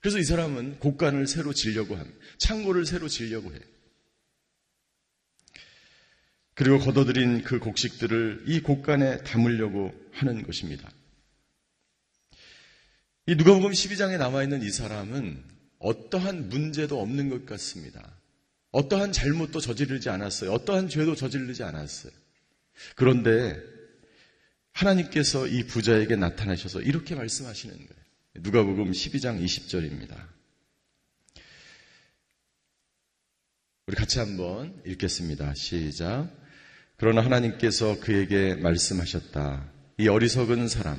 그래서 0.00 0.18
이 0.18 0.24
사람은 0.24 0.78
곡간을 0.80 1.26
새로 1.26 1.52
지려고 1.52 1.96
합니다. 1.96 2.18
창고를 2.38 2.86
새로 2.86 3.08
지려고 3.08 3.50
해요. 3.52 3.60
그리고 6.54 6.78
걷어들인 6.78 7.42
그 7.42 7.58
곡식들을 7.58 8.44
이 8.46 8.60
곡간에 8.60 9.18
담으려고 9.18 9.94
하는 10.12 10.42
것입니다. 10.42 10.90
이 13.26 13.34
누가복음 13.34 13.70
12장에 13.70 14.18
남아 14.18 14.42
있는 14.42 14.62
이 14.62 14.70
사람은 14.70 15.44
어떠한 15.78 16.48
문제도 16.48 17.00
없는 17.00 17.28
것 17.28 17.46
같습니다. 17.46 18.16
어떠한 18.72 19.12
잘못도 19.12 19.60
저지르지 19.60 20.10
않았어요. 20.10 20.52
어떠한 20.52 20.88
죄도 20.88 21.14
저지르지 21.14 21.62
않았어요. 21.62 22.12
그런데 22.96 23.60
하나님께서 24.72 25.46
이 25.46 25.64
부자에게 25.64 26.16
나타나셔서 26.16 26.80
이렇게 26.80 27.14
말씀하시는 27.14 27.74
거예요. 27.74 28.00
누가복음 28.36 28.92
12장 28.92 29.42
20절입니다. 29.44 30.16
우리 33.86 33.96
같이 33.96 34.20
한번 34.20 34.80
읽겠습니다. 34.86 35.54
시작. 35.54 36.30
그러나 36.96 37.24
하나님께서 37.24 37.98
그에게 37.98 38.54
말씀하셨다. 38.54 39.68
이 39.98 40.06
어리석은 40.06 40.68
사람, 40.68 40.96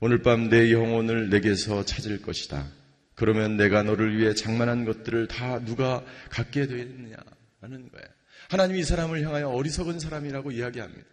오늘 0.00 0.22
밤 0.22 0.48
내 0.48 0.70
영혼을 0.72 1.28
내게서 1.28 1.84
찾을 1.84 2.22
것이다. 2.22 2.70
그러면 3.16 3.56
내가 3.56 3.82
너를 3.82 4.16
위해 4.16 4.32
장만한 4.32 4.84
것들을 4.84 5.26
다 5.26 5.64
누가 5.64 6.04
갖게 6.30 6.68
되느냐 6.68 7.16
하는 7.60 7.90
거예요. 7.90 8.06
하나님이 8.48 8.80
이 8.80 8.84
사람을 8.84 9.22
향하여 9.22 9.48
어리석은 9.48 9.98
사람이라고 9.98 10.52
이야기합니다. 10.52 11.04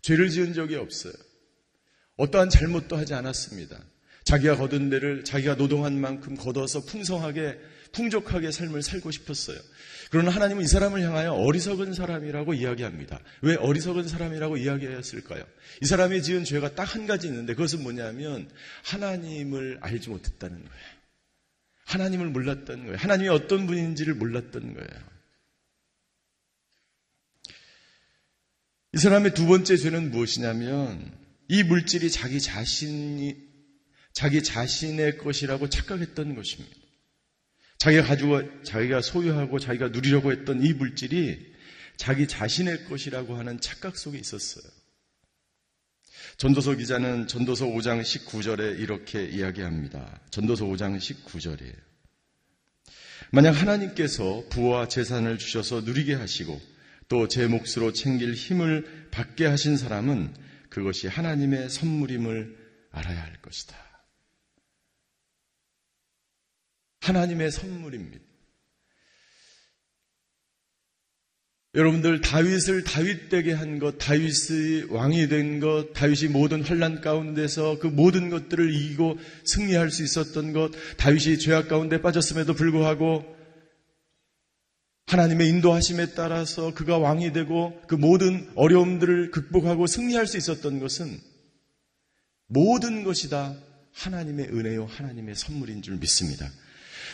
죄를 0.00 0.30
지은 0.30 0.54
적이 0.54 0.76
없어요. 0.76 1.12
어떠한 2.16 2.48
잘못도 2.48 2.96
하지 2.96 3.12
않았습니다. 3.12 3.78
자기가 4.24 4.56
거둔 4.56 4.88
데를 4.88 5.22
자기가 5.22 5.56
노동한 5.56 6.00
만큼 6.00 6.34
걷어서 6.34 6.80
풍성하게 6.86 7.58
풍족하게 7.92 8.50
삶을 8.50 8.82
살고 8.82 9.10
싶었어요. 9.10 9.58
그러나 10.10 10.30
하나님은 10.30 10.64
이 10.64 10.66
사람을 10.66 11.02
향하여 11.02 11.32
어리석은 11.32 11.94
사람이라고 11.94 12.54
이야기합니다. 12.54 13.20
왜 13.42 13.54
어리석은 13.54 14.08
사람이라고 14.08 14.56
이야기하였을까요? 14.56 15.44
이 15.82 15.86
사람이 15.86 16.22
지은 16.22 16.44
죄가 16.44 16.74
딱 16.74 16.90
한 16.94 17.06
가지 17.06 17.28
있는데 17.28 17.54
그것은 17.54 17.82
뭐냐면 17.82 18.50
하나님을 18.84 19.78
알지 19.80 20.10
못했다는 20.10 20.56
거예요. 20.56 20.84
하나님을 21.84 22.26
몰랐던 22.28 22.84
거예요. 22.84 22.96
하나님이 22.96 23.28
어떤 23.28 23.66
분인지를 23.66 24.14
몰랐던 24.14 24.74
거예요. 24.74 25.10
이 28.92 28.98
사람의 28.98 29.34
두 29.34 29.46
번째 29.46 29.76
죄는 29.76 30.10
무엇이냐면 30.10 31.16
이 31.48 31.62
물질이 31.62 32.10
자기 32.10 32.40
자신이 32.40 33.36
자기 34.12 34.42
자신의 34.42 35.18
것이라고 35.18 35.68
착각했던 35.68 36.34
것입니다. 36.34 36.79
자기가 37.80 38.04
가지고 38.04 38.62
자기가 38.62 39.00
소유하고 39.00 39.58
자기가 39.58 39.88
누리려고 39.88 40.32
했던 40.32 40.62
이 40.62 40.74
물질이 40.74 41.50
자기 41.96 42.28
자신의 42.28 42.84
것이라고 42.84 43.36
하는 43.36 43.58
착각 43.60 43.96
속에 43.96 44.18
있었어요. 44.18 44.64
전도서 46.36 46.76
기자는 46.76 47.26
전도서 47.26 47.66
5장 47.66 48.02
19절에 48.02 48.78
이렇게 48.78 49.24
이야기합니다. 49.24 50.20
전도서 50.30 50.66
5장 50.66 50.98
19절이에요. 50.98 51.74
만약 53.32 53.52
하나님께서 53.52 54.44
부와 54.50 54.88
재산을 54.88 55.38
주셔서 55.38 55.80
누리게 55.80 56.14
하시고 56.14 56.60
또 57.08 57.26
제 57.28 57.46
몫으로 57.46 57.92
챙길 57.92 58.34
힘을 58.34 59.08
받게 59.10 59.46
하신 59.46 59.76
사람은 59.78 60.34
그것이 60.68 61.08
하나님의 61.08 61.70
선물임을 61.70 62.56
알아야 62.92 63.22
할 63.22 63.40
것이다. 63.40 63.89
하나님의 67.00 67.50
선물입니다. 67.50 68.30
여러분들 71.74 72.20
다윗을 72.20 72.82
다윗 72.82 73.28
되게 73.28 73.52
한 73.52 73.78
것, 73.78 73.96
다윗이 73.98 74.86
왕이 74.90 75.28
된 75.28 75.60
것, 75.60 75.92
다윗이 75.92 76.32
모든 76.32 76.62
환란 76.64 77.00
가운데서 77.00 77.78
그 77.78 77.86
모든 77.86 78.28
것들을 78.28 78.74
이기고 78.74 79.18
승리할 79.44 79.90
수 79.90 80.02
있었던 80.02 80.52
것, 80.52 80.72
다윗이 80.96 81.38
죄악 81.38 81.68
가운데 81.68 82.02
빠졌음에도 82.02 82.54
불구하고 82.54 83.24
하나님의 85.06 85.48
인도하심에 85.48 86.14
따라서 86.14 86.74
그가 86.74 86.98
왕이 86.98 87.32
되고 87.32 87.80
그 87.86 87.94
모든 87.94 88.50
어려움들을 88.56 89.30
극복하고 89.30 89.86
승리할 89.86 90.26
수 90.26 90.38
있었던 90.38 90.80
것은 90.80 91.20
모든 92.48 93.04
것이 93.04 93.30
다 93.30 93.56
하나님의 93.92 94.46
은혜요, 94.46 94.86
하나님의 94.86 95.36
선물인 95.36 95.82
줄 95.82 95.98
믿습니다. 95.98 96.50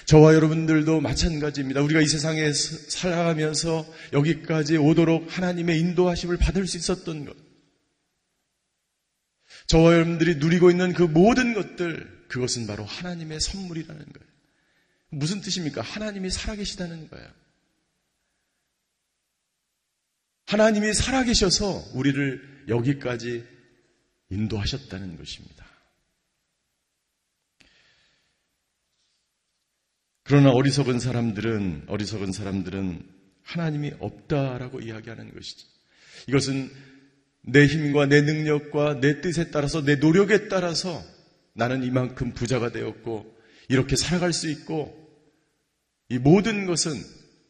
저와 0.07 0.35
여러분들도 0.35 1.01
마찬가지입니다. 1.01 1.83
우리가 1.83 2.01
이 2.01 2.07
세상에 2.07 2.53
살아가면서 2.53 3.85
여기까지 4.13 4.77
오도록 4.77 5.37
하나님의 5.37 5.81
인도하심을 5.81 6.37
받을 6.37 6.69
수 6.69 6.77
있었던 6.77 7.25
것. 7.25 7.37
저와 9.67 9.95
여러분들이 9.95 10.37
누리고 10.37 10.71
있는 10.71 10.93
그 10.93 11.03
모든 11.03 11.55
것들, 11.55 12.27
그것은 12.29 12.69
바로 12.69 12.85
하나님의 12.85 13.41
선물이라는 13.41 14.01
거예요. 14.01 14.29
무슨 15.09 15.41
뜻입니까? 15.41 15.83
하나님이 15.83 16.31
살아계시다는 16.31 17.09
거예요. 17.09 17.29
하나님이 20.47 20.95
살아계셔서 20.95 21.91
우리를 21.95 22.67
여기까지 22.69 23.45
인도하셨다는 24.31 25.17
것입니다. 25.17 25.66
그러나 30.27 30.51
어리석은 30.51 30.99
사람들은 30.99 31.85
어리석은 31.87 32.33
사람들은 32.33 33.01
하나님이 33.43 33.93
없다라고 34.01 34.81
이야기하는 34.81 35.33
것이죠. 35.33 35.69
이것은 36.27 36.69
내 37.43 37.67
힘과 37.67 38.07
내 38.07 38.23
능력과 38.23 38.99
내 39.01 39.21
뜻에 39.21 39.51
따라서 39.51 39.85
내 39.85 39.95
노력에 39.97 40.49
따라서 40.49 41.01
나는 41.53 41.85
이만큼 41.85 42.33
부자가 42.33 42.73
되었고 42.73 43.37
이렇게 43.69 43.95
살아갈 43.95 44.33
수 44.33 44.51
있고 44.51 44.95
이 46.09 46.19
모든 46.19 46.67
것은 46.67 46.93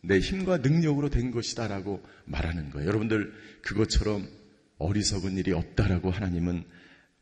내 0.03 0.19
힘과 0.19 0.59
능력으로 0.59 1.09
된 1.09 1.31
것이다라고 1.31 2.03
말하는 2.27 2.69
거예요. 2.71 2.89
여러분들 2.89 3.33
그것처럼 3.63 4.29
어리석은 4.77 5.39
일이 5.39 5.53
없다라고 5.53 6.11
하나님은 6.11 6.65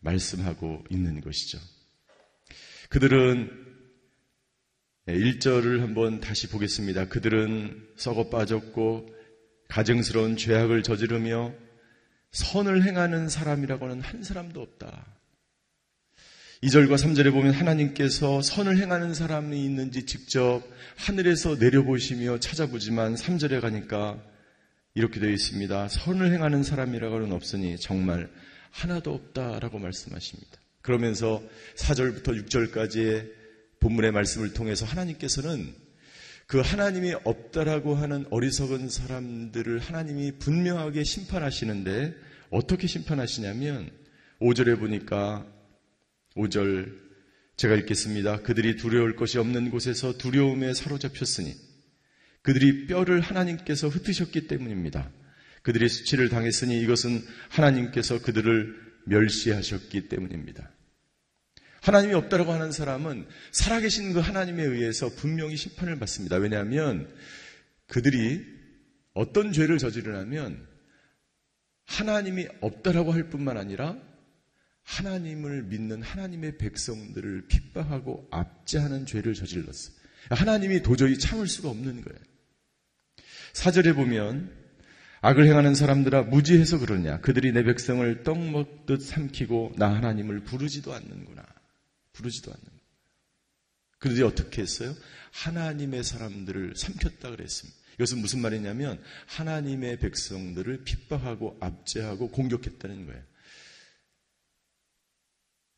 말씀하고 0.01 0.85
있는 0.91 1.21
것이죠. 1.21 1.59
그들은 2.89 3.74
1절을 5.07 5.81
한번 5.81 6.21
다시 6.21 6.49
보겠습니다. 6.49 7.09
그들은 7.09 7.89
썩어 7.97 8.31
빠졌고 8.31 9.09
가증스러운 9.69 10.37
죄악을 10.37 10.83
저지르며 10.83 11.53
선을 12.31 12.83
행하는 12.85 13.29
사람이라고는 13.29 14.01
한 14.01 14.23
사람도 14.23 14.61
없다. 14.63 15.07
2절과 16.63 16.95
3절에 16.95 17.33
보면 17.33 17.53
하나님께서 17.53 18.41
선을 18.41 18.79
행하는 18.79 19.13
사람이 19.13 19.63
있는지 19.63 20.07
직접 20.07 20.63
하늘에서 20.97 21.57
내려보시며 21.57 22.41
찾아보지만 22.41 23.15
3절에 23.17 23.61
가니까 23.61 24.19
이렇게 24.95 25.21
되어 25.21 25.29
있습니다. 25.29 25.89
선을 25.89 26.33
행하는 26.33 26.63
사람이라고는 26.63 27.33
없으니 27.33 27.79
정말 27.79 28.31
하나도 28.71 29.13
없다라고 29.13 29.79
말씀하십니다. 29.79 30.59
그러면서 30.81 31.43
4절부터 31.77 32.47
6절까지의 32.47 33.44
본문의 33.85 34.13
말씀을 34.13 34.55
통해서 34.55 34.87
하나님께서는 34.87 35.75
그 36.47 36.61
하나님이 36.61 37.17
없다라고 37.23 37.95
하는 37.95 38.25
어리석은 38.31 38.89
사람들을 38.89 39.79
하나님이 39.79 40.39
분명하게 40.39 41.05
심판하시는데 41.05 42.15
어떻게 42.49 42.87
심판하시냐면 42.87 43.91
5절에 44.41 44.79
보니까 44.79 45.47
5절 46.35 47.05
제가 47.57 47.75
읽겠습니다. 47.77 48.41
그들이 48.41 48.77
두려울 48.77 49.17
것이 49.17 49.39
없는 49.39 49.71
곳에서 49.71 50.17
두려움에 50.17 50.73
사로잡혔으니 50.73 51.55
그들이 52.41 52.87
뼈를 52.87 53.21
하나님께서 53.21 53.89
흩으셨기 53.89 54.47
때문입니다. 54.47 55.11
그들이 55.63 55.91
수치를 55.91 56.31
당했으니 56.31 56.81
이것은 56.81 57.23
하나님께서 57.51 58.23
그들을 58.23 58.77
멸시하셨기 59.05 60.09
때문입니다. 60.09 60.71
하나님이 61.85 62.15
없다라고 62.15 62.51
하는 62.51 62.73
사람은 62.73 63.27
살아계신 63.53 64.15
그 64.15 64.19
하나님에 64.19 64.63
의해서 64.63 65.11
분명히 65.11 65.55
심판을 65.55 65.99
받습니다. 65.99 66.37
왜냐하면 66.37 67.15
그들이 67.89 68.43
어떤 69.13 69.53
죄를 69.53 69.77
저지르냐면 69.77 70.67
하나님이 71.85 72.49
없다라고 72.63 73.13
할 73.13 73.29
뿐만 73.29 73.59
아니라 73.59 73.99
하나님을 74.83 75.65
믿는 75.65 76.01
하나님의 76.01 76.57
백성들을 76.57 77.49
핍박하고 77.49 78.29
압제하는 78.31 79.05
죄를 79.05 79.35
저질렀어요. 79.35 79.95
하나님이 80.31 80.83
도저히 80.83 81.19
참을 81.19 81.47
수가 81.47 81.69
없는 81.69 82.01
거예요. 82.01 82.19
사절에 83.53 83.93
보면 83.93 84.51
악을 85.21 85.47
행하는 85.47 85.75
사람들아 85.75 86.23
무지해서 86.23 86.79
그러냐. 86.79 87.21
그들이 87.21 87.53
내 87.53 87.63
백성을 87.63 88.23
떡 88.23 88.39
먹듯 88.39 89.03
삼키고 89.03 89.75
나 89.77 89.95
하나님을 89.95 90.45
부르지도 90.45 90.95
않는구나. 90.95 91.54
부르지도 92.15 92.51
않는. 92.51 92.81
그들이 93.99 94.23
어떻게 94.23 94.63
했어요? 94.63 94.95
하나님의 95.33 96.03
사람들을 96.05 96.75
삼켰다 96.77 97.31
그랬습니다. 97.31 97.79
이것은 97.95 98.19
무슨 98.19 98.41
말이냐면 98.41 99.01
하나님의 99.27 99.99
백성들을 99.99 100.85
핍박하고 100.85 101.59
압제하고 101.61 102.31
공격했다는 102.31 103.07
거예요. 103.07 103.23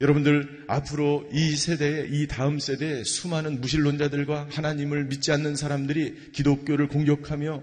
여러분들 0.00 0.64
앞으로 0.68 1.28
이 1.32 1.56
세대에 1.56 2.08
이 2.10 2.26
다음 2.26 2.58
세대에 2.58 3.04
수많은 3.04 3.60
무신론자들과 3.60 4.48
하나님을 4.50 5.04
믿지 5.06 5.32
않는 5.32 5.56
사람들이 5.56 6.32
기독교를 6.32 6.88
공격하며 6.88 7.62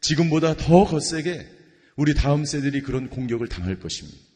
지금보다 0.00 0.56
더 0.56 0.84
거세게 0.84 1.48
우리 1.96 2.14
다음 2.14 2.44
세대들이 2.44 2.82
그런 2.82 3.08
공격을 3.08 3.48
당할 3.48 3.78
것입니다. 3.78 4.27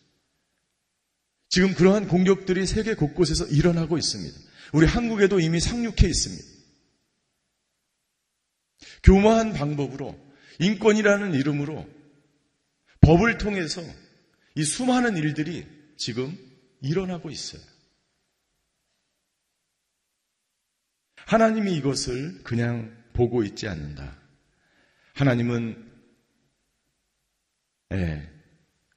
지금 1.52 1.74
그러한 1.74 2.08
공격들이 2.08 2.66
세계 2.66 2.94
곳곳에서 2.94 3.44
일어나고 3.44 3.98
있습니다. 3.98 4.40
우리 4.72 4.86
한국에도 4.86 5.38
이미 5.38 5.60
상륙해 5.60 6.08
있습니다. 6.08 6.44
교묘한 9.02 9.52
방법으로 9.52 10.18
인권이라는 10.60 11.34
이름으로 11.34 11.86
법을 13.02 13.36
통해서 13.36 13.82
이 14.54 14.64
수많은 14.64 15.18
일들이 15.18 15.66
지금 15.98 16.34
일어나고 16.80 17.28
있어요. 17.28 17.60
하나님이 21.16 21.76
이것을 21.76 22.44
그냥 22.44 22.96
보고 23.12 23.44
있지 23.44 23.68
않는다. 23.68 24.18
하나님은 25.12 25.92
예, 27.92 28.31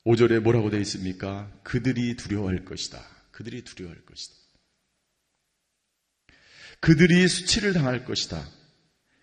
5절에 0.05 0.39
뭐라고 0.39 0.69
되어 0.69 0.79
있습니까? 0.81 1.51
그들이 1.63 2.15
두려워할 2.15 2.63
것이다. 2.63 3.03
그들이 3.31 3.63
두려워할 3.63 4.05
것이다. 4.05 4.35
그들이 6.79 7.27
수치를 7.27 7.73
당할 7.73 8.05
것이다. 8.05 8.47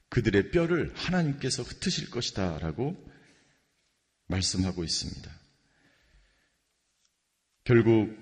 그들의 0.08 0.50
뼈를 0.50 0.92
하나님께서 0.94 1.62
흩으실 1.62 2.10
것이다. 2.10 2.58
라고 2.58 2.96
말씀하고 4.26 4.82
있습니다. 4.82 5.30
결국 7.64 8.16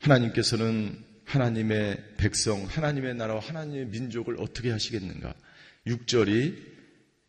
하나님께서는 0.00 1.04
하나님의 1.24 2.16
백성, 2.16 2.64
하나님의 2.64 3.14
나라와 3.14 3.40
하나님의 3.40 3.86
민족을 3.86 4.36
어떻게 4.40 4.70
하시겠는가? 4.70 5.34
6절이 5.86 6.72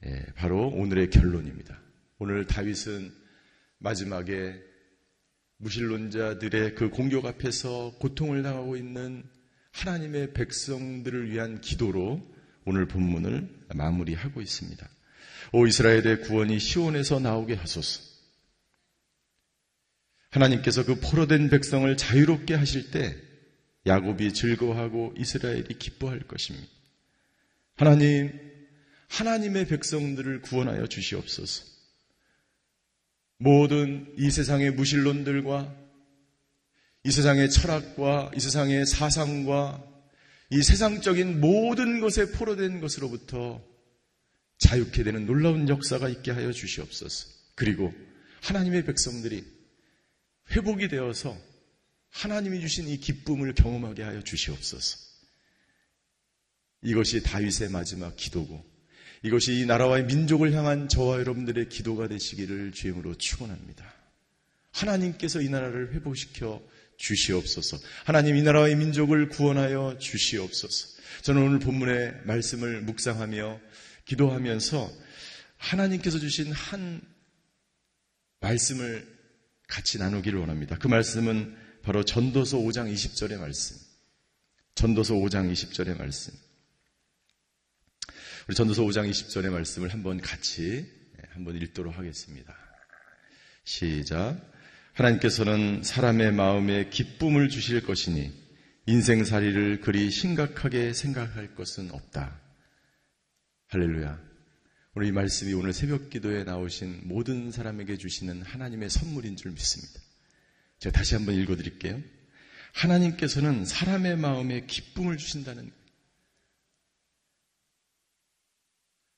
예, 0.06 0.26
바로 0.36 0.70
오늘의 0.70 1.12
결론입니다. 1.12 1.80
오늘 2.18 2.46
다윗은 2.46 3.23
마지막에 3.84 4.56
무신론자들의 5.58 6.76
그 6.76 6.90
공격 6.90 7.26
앞에서 7.26 7.94
고통을 8.00 8.42
당하고 8.42 8.78
있는 8.78 9.24
하나님의 9.72 10.34
백성들을 10.34 11.30
위한 11.30 11.60
기도로 11.60 12.22
오늘 12.66 12.88
본문을 12.88 13.66
마무리하고 13.76 14.42
있습니다. 14.42 14.90
오 15.52 15.68
이스라엘의 15.68 16.22
구원이 16.22 16.60
시온에서 16.60 17.20
나오게 17.20 17.56
하소서. 17.56 18.02
하나님께서 20.30 20.86
그 20.86 21.00
포로된 21.00 21.50
백성을 21.50 21.96
자유롭게 21.98 22.56
하실 22.56 22.90
때 22.90 23.16
야곱이 23.86 24.34
즐거워하고 24.34 25.14
이스라엘이 25.18 25.78
기뻐할 25.78 26.22
것입니다. 26.22 26.68
하나님, 27.76 28.32
하나님의 29.10 29.68
백성들을 29.68 30.42
구원하여 30.42 30.88
주시옵소서. 30.88 31.73
모든 33.44 34.14
이 34.18 34.32
세상의 34.32 34.72
무신론들과 34.72 35.76
이 37.04 37.12
세상의 37.12 37.52
철학과 37.52 38.32
이 38.34 38.40
세상의 38.40 38.86
사상과 38.86 39.84
이 40.50 40.64
세상적인 40.64 41.42
모든 41.42 42.00
것에 42.00 42.32
포로된 42.32 42.80
것으로부터 42.80 43.62
자유케 44.60 45.04
되는 45.04 45.26
놀라운 45.26 45.68
역사가 45.68 46.08
있게 46.08 46.32
하여 46.32 46.54
주시옵소서. 46.54 47.28
그리고 47.56 47.94
하나님의 48.44 48.86
백성들이 48.86 49.44
회복이 50.52 50.88
되어서 50.88 51.38
하나님이 52.12 52.62
주신 52.62 52.88
이 52.88 52.98
기쁨을 52.98 53.56
경험하게 53.56 54.04
하여 54.04 54.22
주시옵소서. 54.22 54.98
이것이 56.84 57.24
다윗의 57.24 57.70
마지막 57.72 58.16
기도고 58.16 58.73
이것이 59.24 59.60
이 59.60 59.66
나라와의 59.66 60.06
민족을 60.06 60.54
향한 60.54 60.90
저와 60.90 61.20
여러분들의 61.20 61.70
기도가 61.70 62.08
되시기를 62.08 62.74
주임으로 62.74 63.16
축원합니다. 63.16 63.94
하나님께서 64.72 65.42
이 65.42 65.50
나라를 65.50 65.94
회복시켜 65.94 66.62
주시옵소서. 66.98 67.78
하나님 68.04 68.36
이 68.36 68.44
나라의 68.44 68.76
민족을 68.76 69.30
구원하여 69.30 69.98
주시옵소서. 69.98 71.02
저는 71.22 71.42
오늘 71.42 71.60
본문의 71.60 72.14
말씀을 72.26 72.82
묵상하며 72.82 73.60
기도하면서 74.06 74.92
하나님께서 75.58 76.20
주신 76.20 76.52
한 76.52 77.02
말씀을 78.42 79.08
같이 79.68 79.98
나누기를 80.00 80.38
원합니다. 80.38 80.78
그 80.78 80.88
말씀은 80.88 81.56
바로 81.82 82.04
전도서 82.04 82.58
5장 82.58 82.94
20절의 82.94 83.38
말씀. 83.38 83.78
전도서 84.76 85.14
5장 85.14 85.52
20절의 85.52 85.98
말씀. 85.98 86.34
우리 88.46 88.56
전도서 88.56 88.84
5장 88.84 89.10
20절의 89.10 89.52
말씀을 89.52 89.94
한번 89.94 90.20
같이 90.20 90.86
예, 91.18 91.30
한번 91.30 91.56
읽도록 91.56 91.98
하겠습니다. 91.98 92.54
시작. 93.64 94.38
하나님께서는 94.92 95.82
사람의 95.82 96.34
마음에 96.34 96.90
기쁨을 96.90 97.48
주실 97.48 97.86
것이니 97.86 98.34
인생살이를 98.86 99.80
그리 99.80 100.12
심각하게 100.12 100.92
생각할 100.92 101.56
것은 101.56 101.92
없다. 101.92 102.38
할렐루야. 103.68 104.20
오늘 104.96 105.08
이 105.08 105.12
말씀이 105.14 105.54
오늘 105.54 105.72
새벽 105.72 106.10
기도에 106.10 106.44
나오신 106.44 107.04
모든 107.06 107.50
사람에게 107.50 107.96
주시는 107.96 108.42
하나님의 108.42 108.90
선물인 108.90 109.38
줄 109.38 109.52
믿습니다. 109.52 110.02
제가 110.80 110.98
다시 110.98 111.16
한번 111.16 111.36
읽어 111.36 111.56
드릴게요. 111.56 112.02
하나님께서는 112.74 113.64
사람의 113.64 114.18
마음에 114.18 114.66
기쁨을 114.66 115.16
주신다는 115.16 115.70
거예요. 115.70 115.84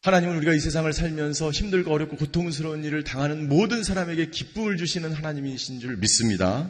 하나님은 0.06 0.38
우리가 0.38 0.54
이 0.54 0.60
세상을 0.60 0.94
살면서 0.94 1.50
힘들고 1.50 1.92
어렵고 1.92 2.18
고통스러운 2.18 2.84
일을 2.84 3.04
당하는 3.04 3.50
모든 3.50 3.84
사람에게 3.84 4.30
기쁨을 4.30 4.78
주시는 4.78 5.12
하나님이신 5.12 5.80
줄 5.80 5.98
믿습니다. 5.98 6.70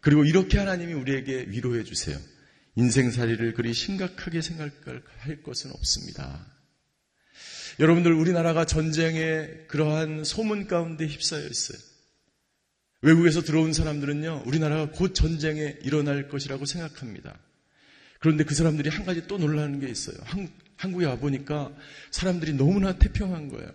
그리고 0.00 0.24
이렇게 0.24 0.56
하나님이 0.56 0.94
우리에게 0.94 1.48
위로해 1.48 1.84
주세요. 1.84 2.18
인생살이를 2.76 3.52
그리 3.52 3.74
심각하게 3.74 4.40
생각할 4.40 5.42
것은 5.44 5.70
없습니다. 5.72 6.46
여러분들 7.78 8.14
우리나라가 8.14 8.64
전쟁에 8.64 9.48
그러한 9.68 10.24
소문 10.24 10.66
가운데 10.66 11.06
휩싸여 11.06 11.46
있어요. 11.46 11.78
외국에서 13.02 13.42
들어온 13.42 13.74
사람들은요, 13.74 14.44
우리나라가 14.46 14.90
곧 14.92 15.14
전쟁에 15.14 15.76
일어날 15.82 16.28
것이라고 16.28 16.64
생각합니다. 16.64 17.38
그런데 18.18 18.44
그 18.44 18.54
사람들이 18.54 18.88
한 18.88 19.04
가지 19.04 19.26
또 19.26 19.36
놀라는 19.36 19.78
게 19.78 19.90
있어요. 19.90 20.16
한, 20.24 20.48
한국에 20.76 21.06
와보니까 21.06 21.72
사람들이 22.10 22.54
너무나 22.54 22.98
태평한 22.98 23.48
거예요. 23.48 23.70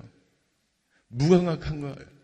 무감각한 1.07 1.81
거예요. 1.81 2.21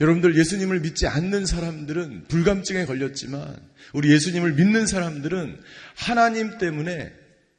여러분들 0.00 0.36
예수님을 0.38 0.80
믿지 0.80 1.06
않는 1.06 1.46
사람들은 1.46 2.24
불감증에 2.28 2.84
걸렸지만 2.84 3.56
우리 3.94 4.12
예수님을 4.12 4.52
믿는 4.54 4.86
사람들은 4.86 5.60
하나님 5.94 6.58
때문에 6.58 7.12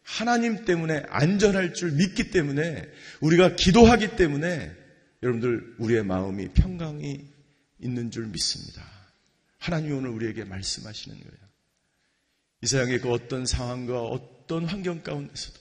하나님 0.03 0.65
때문에 0.65 1.03
안전할 1.09 1.73
줄 1.73 1.91
믿기 1.91 2.31
때문에 2.31 2.87
우리가 3.21 3.55
기도하기 3.55 4.15
때문에 4.15 4.75
여러분들 5.23 5.75
우리의 5.77 6.03
마음이 6.03 6.49
평강이 6.49 7.27
있는 7.79 8.11
줄 8.11 8.27
믿습니다. 8.27 8.83
하나님이 9.59 9.93
오늘 9.93 10.09
우리에게 10.09 10.43
말씀하시는 10.43 11.17
거예요. 11.17 11.41
이 12.61 12.67
세상의 12.67 13.01
그 13.01 13.11
어떤 13.11 13.45
상황과 13.45 14.01
어떤 14.51 14.65
환경 14.65 15.01
가운데서도 15.01 15.57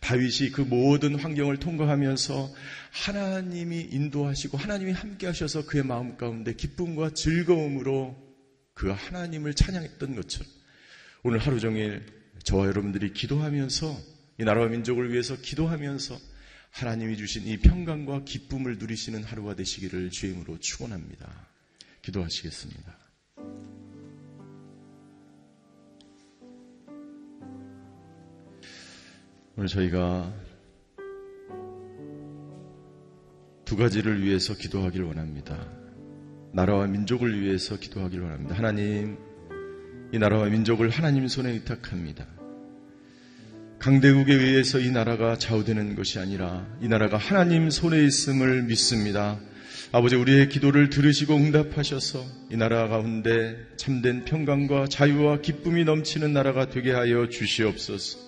다윗이 0.00 0.50
그 0.52 0.60
모든 0.60 1.18
환경을 1.18 1.56
통과하면서 1.56 2.52
하나님이 2.90 3.88
인도하시고 3.90 4.58
하나님이 4.58 4.92
함께 4.92 5.26
하셔서 5.26 5.64
그의 5.64 5.84
마음 5.84 6.18
가운데 6.18 6.54
기쁨과 6.54 7.14
즐거움으로 7.14 8.14
그 8.74 8.90
하나님을 8.90 9.54
찬양했던 9.54 10.16
것처럼 10.16 10.52
오늘 11.22 11.38
하루 11.38 11.58
종일 11.60 12.04
저와 12.44 12.66
여러분들이 12.66 13.14
기도하면서 13.14 13.98
이 14.38 14.44
나라와 14.44 14.68
민족을 14.68 15.10
위해서 15.10 15.34
기도하면서 15.40 16.18
하나님이 16.72 17.16
주신 17.16 17.46
이 17.46 17.56
평강과 17.56 18.24
기쁨을 18.24 18.76
누리시는 18.76 19.24
하루가 19.24 19.56
되시기를 19.56 20.10
주임으로 20.10 20.60
축원합니다. 20.60 21.48
기도하시겠습니다. 22.02 22.98
오늘 29.58 29.68
저희가 29.68 30.34
두 33.64 33.74
가지를 33.74 34.22
위해서 34.22 34.54
기도하길 34.54 35.02
원합니다. 35.02 35.66
나라와 36.52 36.86
민족을 36.86 37.40
위해서 37.40 37.78
기도하길 37.78 38.20
원합니다. 38.20 38.54
하나님, 38.54 39.16
이 40.12 40.18
나라와 40.18 40.50
민족을 40.50 40.90
하나님 40.90 41.26
손에 41.26 41.52
의탁합니다. 41.52 42.26
강대국에 43.78 44.34
의해서 44.34 44.78
이 44.78 44.90
나라가 44.90 45.38
좌우되는 45.38 45.96
것이 45.96 46.18
아니라 46.18 46.66
이 46.82 46.88
나라가 46.88 47.16
하나님 47.16 47.70
손에 47.70 48.04
있음을 48.04 48.64
믿습니다. 48.64 49.40
아버지 49.90 50.16
우리의 50.16 50.50
기도를 50.50 50.90
들으시고 50.90 51.34
응답하셔서 51.34 52.22
이 52.50 52.58
나라 52.58 52.88
가운데 52.88 53.56
참된 53.78 54.26
평강과 54.26 54.88
자유와 54.88 55.40
기쁨이 55.40 55.84
넘치는 55.84 56.34
나라가 56.34 56.68
되게 56.68 56.92
하여 56.92 57.30
주시옵소서. 57.30 58.25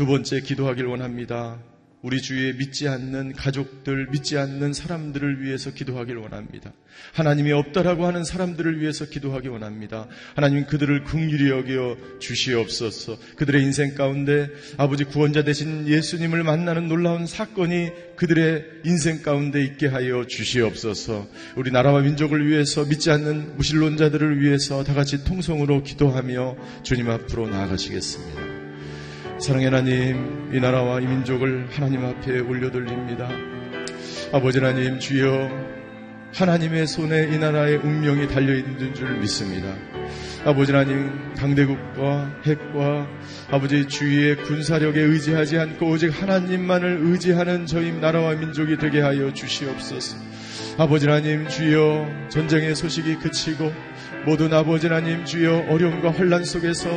두 0.00 0.06
번째 0.06 0.40
기도하길 0.40 0.86
원합니다. 0.86 1.58
우리 2.00 2.22
주위에 2.22 2.54
믿지 2.54 2.88
않는 2.88 3.34
가족들, 3.34 4.08
믿지 4.10 4.38
않는 4.38 4.72
사람들을 4.72 5.42
위해서 5.42 5.74
기도하길 5.74 6.16
원합니다. 6.16 6.72
하나님이 7.12 7.52
없다라고 7.52 8.06
하는 8.06 8.24
사람들을 8.24 8.80
위해서 8.80 9.04
기도하기 9.04 9.48
원합니다. 9.48 10.06
하나님 10.34 10.64
그들을 10.64 11.04
긍휼히 11.04 11.50
여겨 11.50 11.98
주시옵소서. 12.18 13.18
그들의 13.36 13.62
인생 13.62 13.94
가운데 13.94 14.48
아버지 14.78 15.04
구원자 15.04 15.44
되신 15.44 15.86
예수님을 15.86 16.44
만나는 16.44 16.88
놀라운 16.88 17.26
사건이 17.26 17.90
그들의 18.16 18.64
인생 18.86 19.20
가운데 19.20 19.62
있게 19.62 19.86
하여 19.86 20.24
주시옵소서. 20.26 21.28
우리 21.56 21.70
나라와 21.70 22.00
민족을 22.00 22.48
위해서 22.48 22.86
믿지 22.86 23.10
않는 23.10 23.58
무신론자들을 23.58 24.40
위해서 24.40 24.82
다 24.82 24.94
같이 24.94 25.24
통성으로 25.24 25.82
기도하며 25.82 26.56
주님 26.84 27.10
앞으로 27.10 27.50
나아가시겠습니다. 27.50 28.49
사랑의 29.40 29.70
하나님, 29.70 30.54
이 30.54 30.60
나라와 30.60 31.00
이 31.00 31.06
민족을 31.06 31.66
하나님 31.70 32.04
앞에 32.04 32.40
올려돌립니다. 32.40 33.26
아버지 34.32 34.58
하나님, 34.58 34.98
주여, 34.98 35.48
하나님의 36.34 36.86
손에 36.86 37.30
이 37.32 37.38
나라의 37.38 37.78
운명이 37.78 38.28
달려있는 38.28 38.94
줄 38.94 39.18
믿습니다. 39.18 39.74
아버지 40.44 40.72
하나님, 40.72 41.32
강대국과 41.36 42.42
핵과 42.44 43.08
아버지 43.50 43.88
주위의 43.88 44.36
군사력에 44.42 45.00
의지하지 45.00 45.58
않고 45.58 45.86
오직 45.88 46.08
하나님만을 46.20 47.00
의지하는 47.00 47.64
저희 47.64 47.92
나라와 47.92 48.34
민족이 48.34 48.76
되게 48.76 49.00
하여 49.00 49.32
주시옵소서. 49.32 50.18
아버지 50.76 51.08
하나님, 51.08 51.48
주여, 51.48 52.28
전쟁의 52.28 52.74
소식이 52.74 53.16
그치고 53.16 53.72
모든 54.26 54.52
아버지 54.52 54.86
하나님 54.86 55.24
주여 55.24 55.66
어려움과 55.68 56.12
환란 56.12 56.44
속에서 56.44 56.88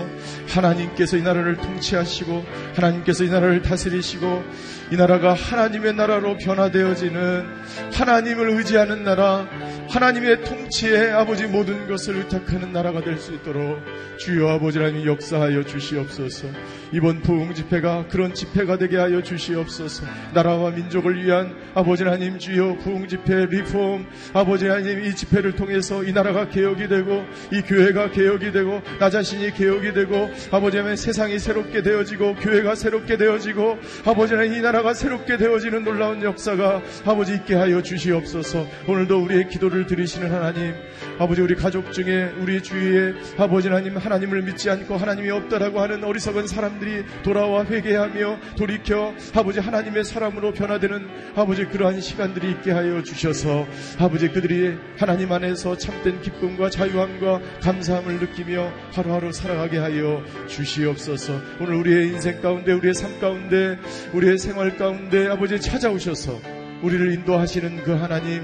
하나님께서 0.49 1.17
이 1.17 1.21
나라를 1.21 1.55
통치하시고 1.55 2.45
하나님께서 2.75 3.23
이 3.23 3.29
나라를 3.29 3.61
다스리시고 3.61 4.43
이 4.91 4.97
나라가 4.97 5.33
하나님의 5.33 5.93
나라로 5.95 6.37
변화되어지는 6.37 7.45
하나님을 7.93 8.49
의지하는 8.49 9.03
나라 9.03 9.47
하나님의 9.89 10.43
통치에 10.43 11.11
아버지 11.11 11.45
모든 11.45 11.87
것을 11.87 12.17
의탁하는 12.17 12.73
나라가 12.73 13.01
될 13.01 13.13
수 13.17 13.33
있도록 13.33 13.79
주여 14.17 14.49
아버지 14.49 14.79
하나님 14.79 15.05
역사하여 15.05 15.63
주시옵소서. 15.63 16.47
이번 16.91 17.21
부흥 17.21 17.53
집회가 17.53 18.05
그런 18.07 18.33
집회가 18.33 18.77
되게 18.77 18.97
하여 18.97 19.21
주시옵소서. 19.21 20.05
나라와 20.33 20.71
민족을 20.71 21.23
위한 21.23 21.55
아버지 21.73 22.03
하나님 22.03 22.37
주여 22.37 22.77
부흥 22.83 23.07
집회 23.07 23.45
리폼 23.45 24.05
아버지 24.33 24.67
하나님 24.67 25.03
이 25.05 25.15
집회를 25.15 25.53
통해서 25.53 26.03
이 26.03 26.11
나라가 26.11 26.49
개혁이 26.49 26.87
되고 26.87 27.12
이 27.51 27.61
교회가 27.61 28.11
개혁이 28.11 28.51
되고 28.51 28.81
나 28.99 29.09
자신이 29.09 29.53
개혁이 29.53 29.93
되고 29.93 30.31
아버지 30.51 30.77
하나님 30.77 30.95
세상이 30.95 31.39
새롭게 31.39 31.81
되어지고 31.81 32.35
교회가 32.35 32.75
새롭게 32.75 33.17
되어지고 33.17 33.77
아버지 34.05 34.33
하나님 34.33 34.53
이 34.57 34.61
나라가 34.61 34.93
새롭게 34.93 35.37
되어지는 35.37 35.83
놀라운 35.83 36.21
역사가 36.23 36.81
아버지 37.05 37.33
있게 37.33 37.55
하여 37.55 37.81
주시옵소서. 37.81 38.67
오늘도 38.87 39.23
우리의 39.23 39.49
기도를 39.49 39.87
들으시는 39.87 40.31
하나님 40.31 40.73
아버지 41.19 41.41
우리 41.41 41.55
가족 41.55 41.91
중에 41.91 42.33
우리 42.39 42.61
주위에 42.61 43.13
아버지 43.37 43.67
하나님 43.67 43.97
하나님을 43.97 44.41
믿지 44.43 44.69
않고 44.69 44.97
하나님이 44.97 45.29
없다라고 45.31 45.81
하는 45.81 46.03
어리석은 46.03 46.47
사람들이 46.47 47.03
돌아와 47.23 47.65
회개하며 47.65 48.39
돌이켜 48.57 49.13
아버지 49.33 49.59
하나님의 49.59 50.03
사람으로 50.03 50.53
변화되는 50.53 51.07
아버지 51.35 51.65
그러한 51.65 52.01
시간들이 52.01 52.51
있게 52.51 52.71
하여 52.71 53.01
주셔서 53.03 53.67
아버지 53.99 54.29
그들이 54.29 54.77
하나님 54.97 55.31
안에서 55.31 55.77
참된 55.77 56.21
기쁨과 56.21 56.69
자유 56.69 57.01
함과 57.03 57.39
감사함을 57.61 58.19
느끼며 58.19 58.71
하루하루 58.91 59.31
살아가게 59.31 59.77
하여 59.77 60.23
주시옵소서 60.47 61.39
오늘 61.59 61.75
우리의 61.75 62.07
인생 62.09 62.41
가운데 62.41 62.73
우리의 62.73 62.93
삶 62.93 63.19
가운데 63.19 63.77
우리의 64.13 64.37
생활 64.37 64.75
가운데 64.77 65.27
아버지 65.27 65.61
찾아오셔서 65.61 66.39
우리를 66.81 67.13
인도하시는 67.13 67.83
그 67.83 67.91
하나님 67.91 68.41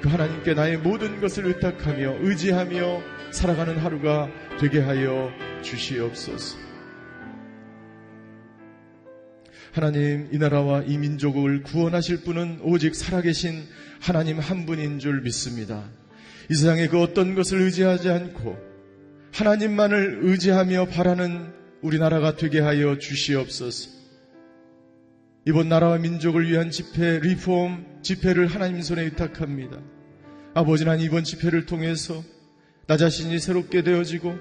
그 0.00 0.08
하나님께 0.08 0.54
나의 0.54 0.78
모든 0.78 1.20
것을 1.20 1.46
의탁하며 1.46 2.18
의지하며 2.20 3.02
살아가는 3.32 3.76
하루가 3.78 4.30
되게 4.58 4.80
하여 4.80 5.30
주시옵소서. 5.62 6.58
하나님, 9.72 10.28
이 10.32 10.38
나라와 10.38 10.82
이 10.82 10.98
민족을 10.98 11.62
구원하실 11.62 12.22
분은 12.22 12.60
오직 12.62 12.94
살아계신 12.96 13.62
하나님 14.00 14.40
한 14.40 14.66
분인 14.66 14.98
줄 14.98 15.20
믿습니다. 15.20 15.84
이 16.50 16.54
세상에 16.56 16.88
그 16.88 17.00
어떤 17.00 17.36
것을 17.36 17.60
의지하지 17.60 18.08
않고 18.08 18.58
하나님만을 19.32 20.18
의지하며 20.22 20.86
바라는 20.86 21.52
우리나라가 21.80 22.34
되게 22.34 22.58
하여 22.58 22.98
주시옵소서. 22.98 23.88
이번 25.46 25.68
나라와 25.68 25.98
민족을 25.98 26.50
위한 26.50 26.72
집회, 26.72 27.20
리폼 27.20 28.00
집회를 28.02 28.48
하나님 28.48 28.82
손에 28.82 29.06
위탁합니다. 29.06 29.78
아버지 30.52 30.84
난 30.84 30.98
이번 30.98 31.22
집회를 31.22 31.66
통해서 31.66 32.20
나 32.88 32.96
자신이 32.96 33.38
새롭게 33.38 33.82
되어지고 33.82 34.36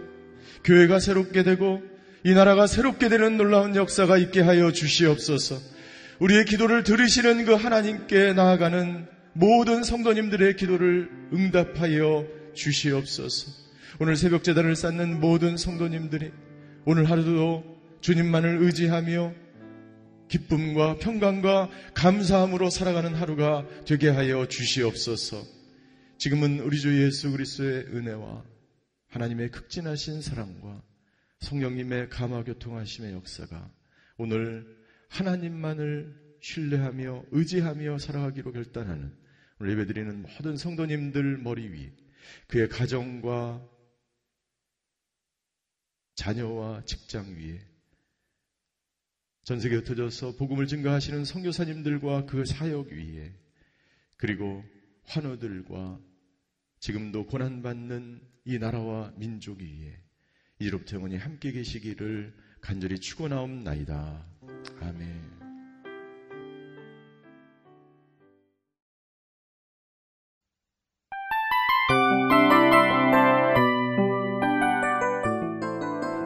교회가 0.63 1.00
새롭게 1.00 1.43
되고 1.43 1.84
이 2.24 2.34
나라가 2.34 2.65
새롭게 2.65 3.10
되는 3.10 3.38
놀라운 3.38 3.76
역사가 3.76 4.17
있게 4.17 4.41
하여 4.41 4.72
주시옵소서. 4.72 5.58
우리의 6.17 6.45
기도를 6.45 6.82
들으시는 6.82 7.45
그 7.45 7.54
하나님께 7.54 8.34
나아가는 8.34 9.18
모든 9.33 9.83
성도님들의 9.83 10.55
기도를 10.55 11.09
응답하여 11.33 12.27
주시옵소서. 12.53 13.51
오늘 13.99 14.15
새벽 14.15 14.43
재단을 14.43 14.75
쌓는 14.75 15.19
모든 15.19 15.57
성도님들이 15.57 16.31
오늘 16.85 17.09
하루도 17.09 17.79
주님만을 18.01 18.59
의지하며 18.61 19.33
기쁨과 20.29 20.97
평강과 20.97 21.69
감사함으로 21.95 22.69
살아가는 22.69 23.13
하루가 23.15 23.65
되게 23.85 24.09
하여 24.09 24.47
주시옵소서. 24.47 25.43
지금은 26.17 26.59
우리 26.59 26.79
주 26.79 27.03
예수 27.03 27.31
그리스도의 27.31 27.85
은혜와 27.87 28.43
하나님의 29.09 29.51
극진하신 29.51 30.21
사랑과 30.21 30.81
성령님의 31.39 32.09
감화 32.09 32.43
교통하심의 32.43 33.13
역사가 33.13 33.69
오늘 34.17 34.67
하나님만을 35.09 36.28
신뢰하며 36.41 37.25
의지하며 37.32 37.97
살아가기로 37.97 38.52
결단하는 38.52 39.15
오늘 39.60 39.73
예배드리는 39.73 40.21
모든 40.21 40.58
성도님들 40.58 41.38
머리 41.38 41.71
위 41.71 41.91
그의 42.47 42.69
가정과 42.69 43.67
자녀와 46.15 46.84
직장 46.86 47.36
위에 47.36 47.60
전 49.43 49.60
세계에 49.60 49.80
흩어져서 49.80 50.36
복음을 50.36 50.67
증가하시는 50.67 51.25
선교사님들과 51.25 52.25
그 52.25 52.45
사역 52.45 52.89
위에 52.89 53.34
그리고 54.17 54.63
환우들과 55.06 55.99
지금도 56.80 57.25
고난받는 57.25 58.21
이 58.45 58.60
나라와 58.60 59.13
민족 59.17 59.60
위에 59.60 60.02
이롭부터 60.60 60.97
영원히 60.97 61.17
함께 61.17 61.52
계시기를 61.52 62.34
간절히 62.62 62.99
축원하옵나이다. 62.99 64.25
아멘. 64.82 65.38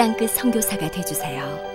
땅끝 0.00 0.30
성교사가 0.30 0.90
되주세요 0.90 1.69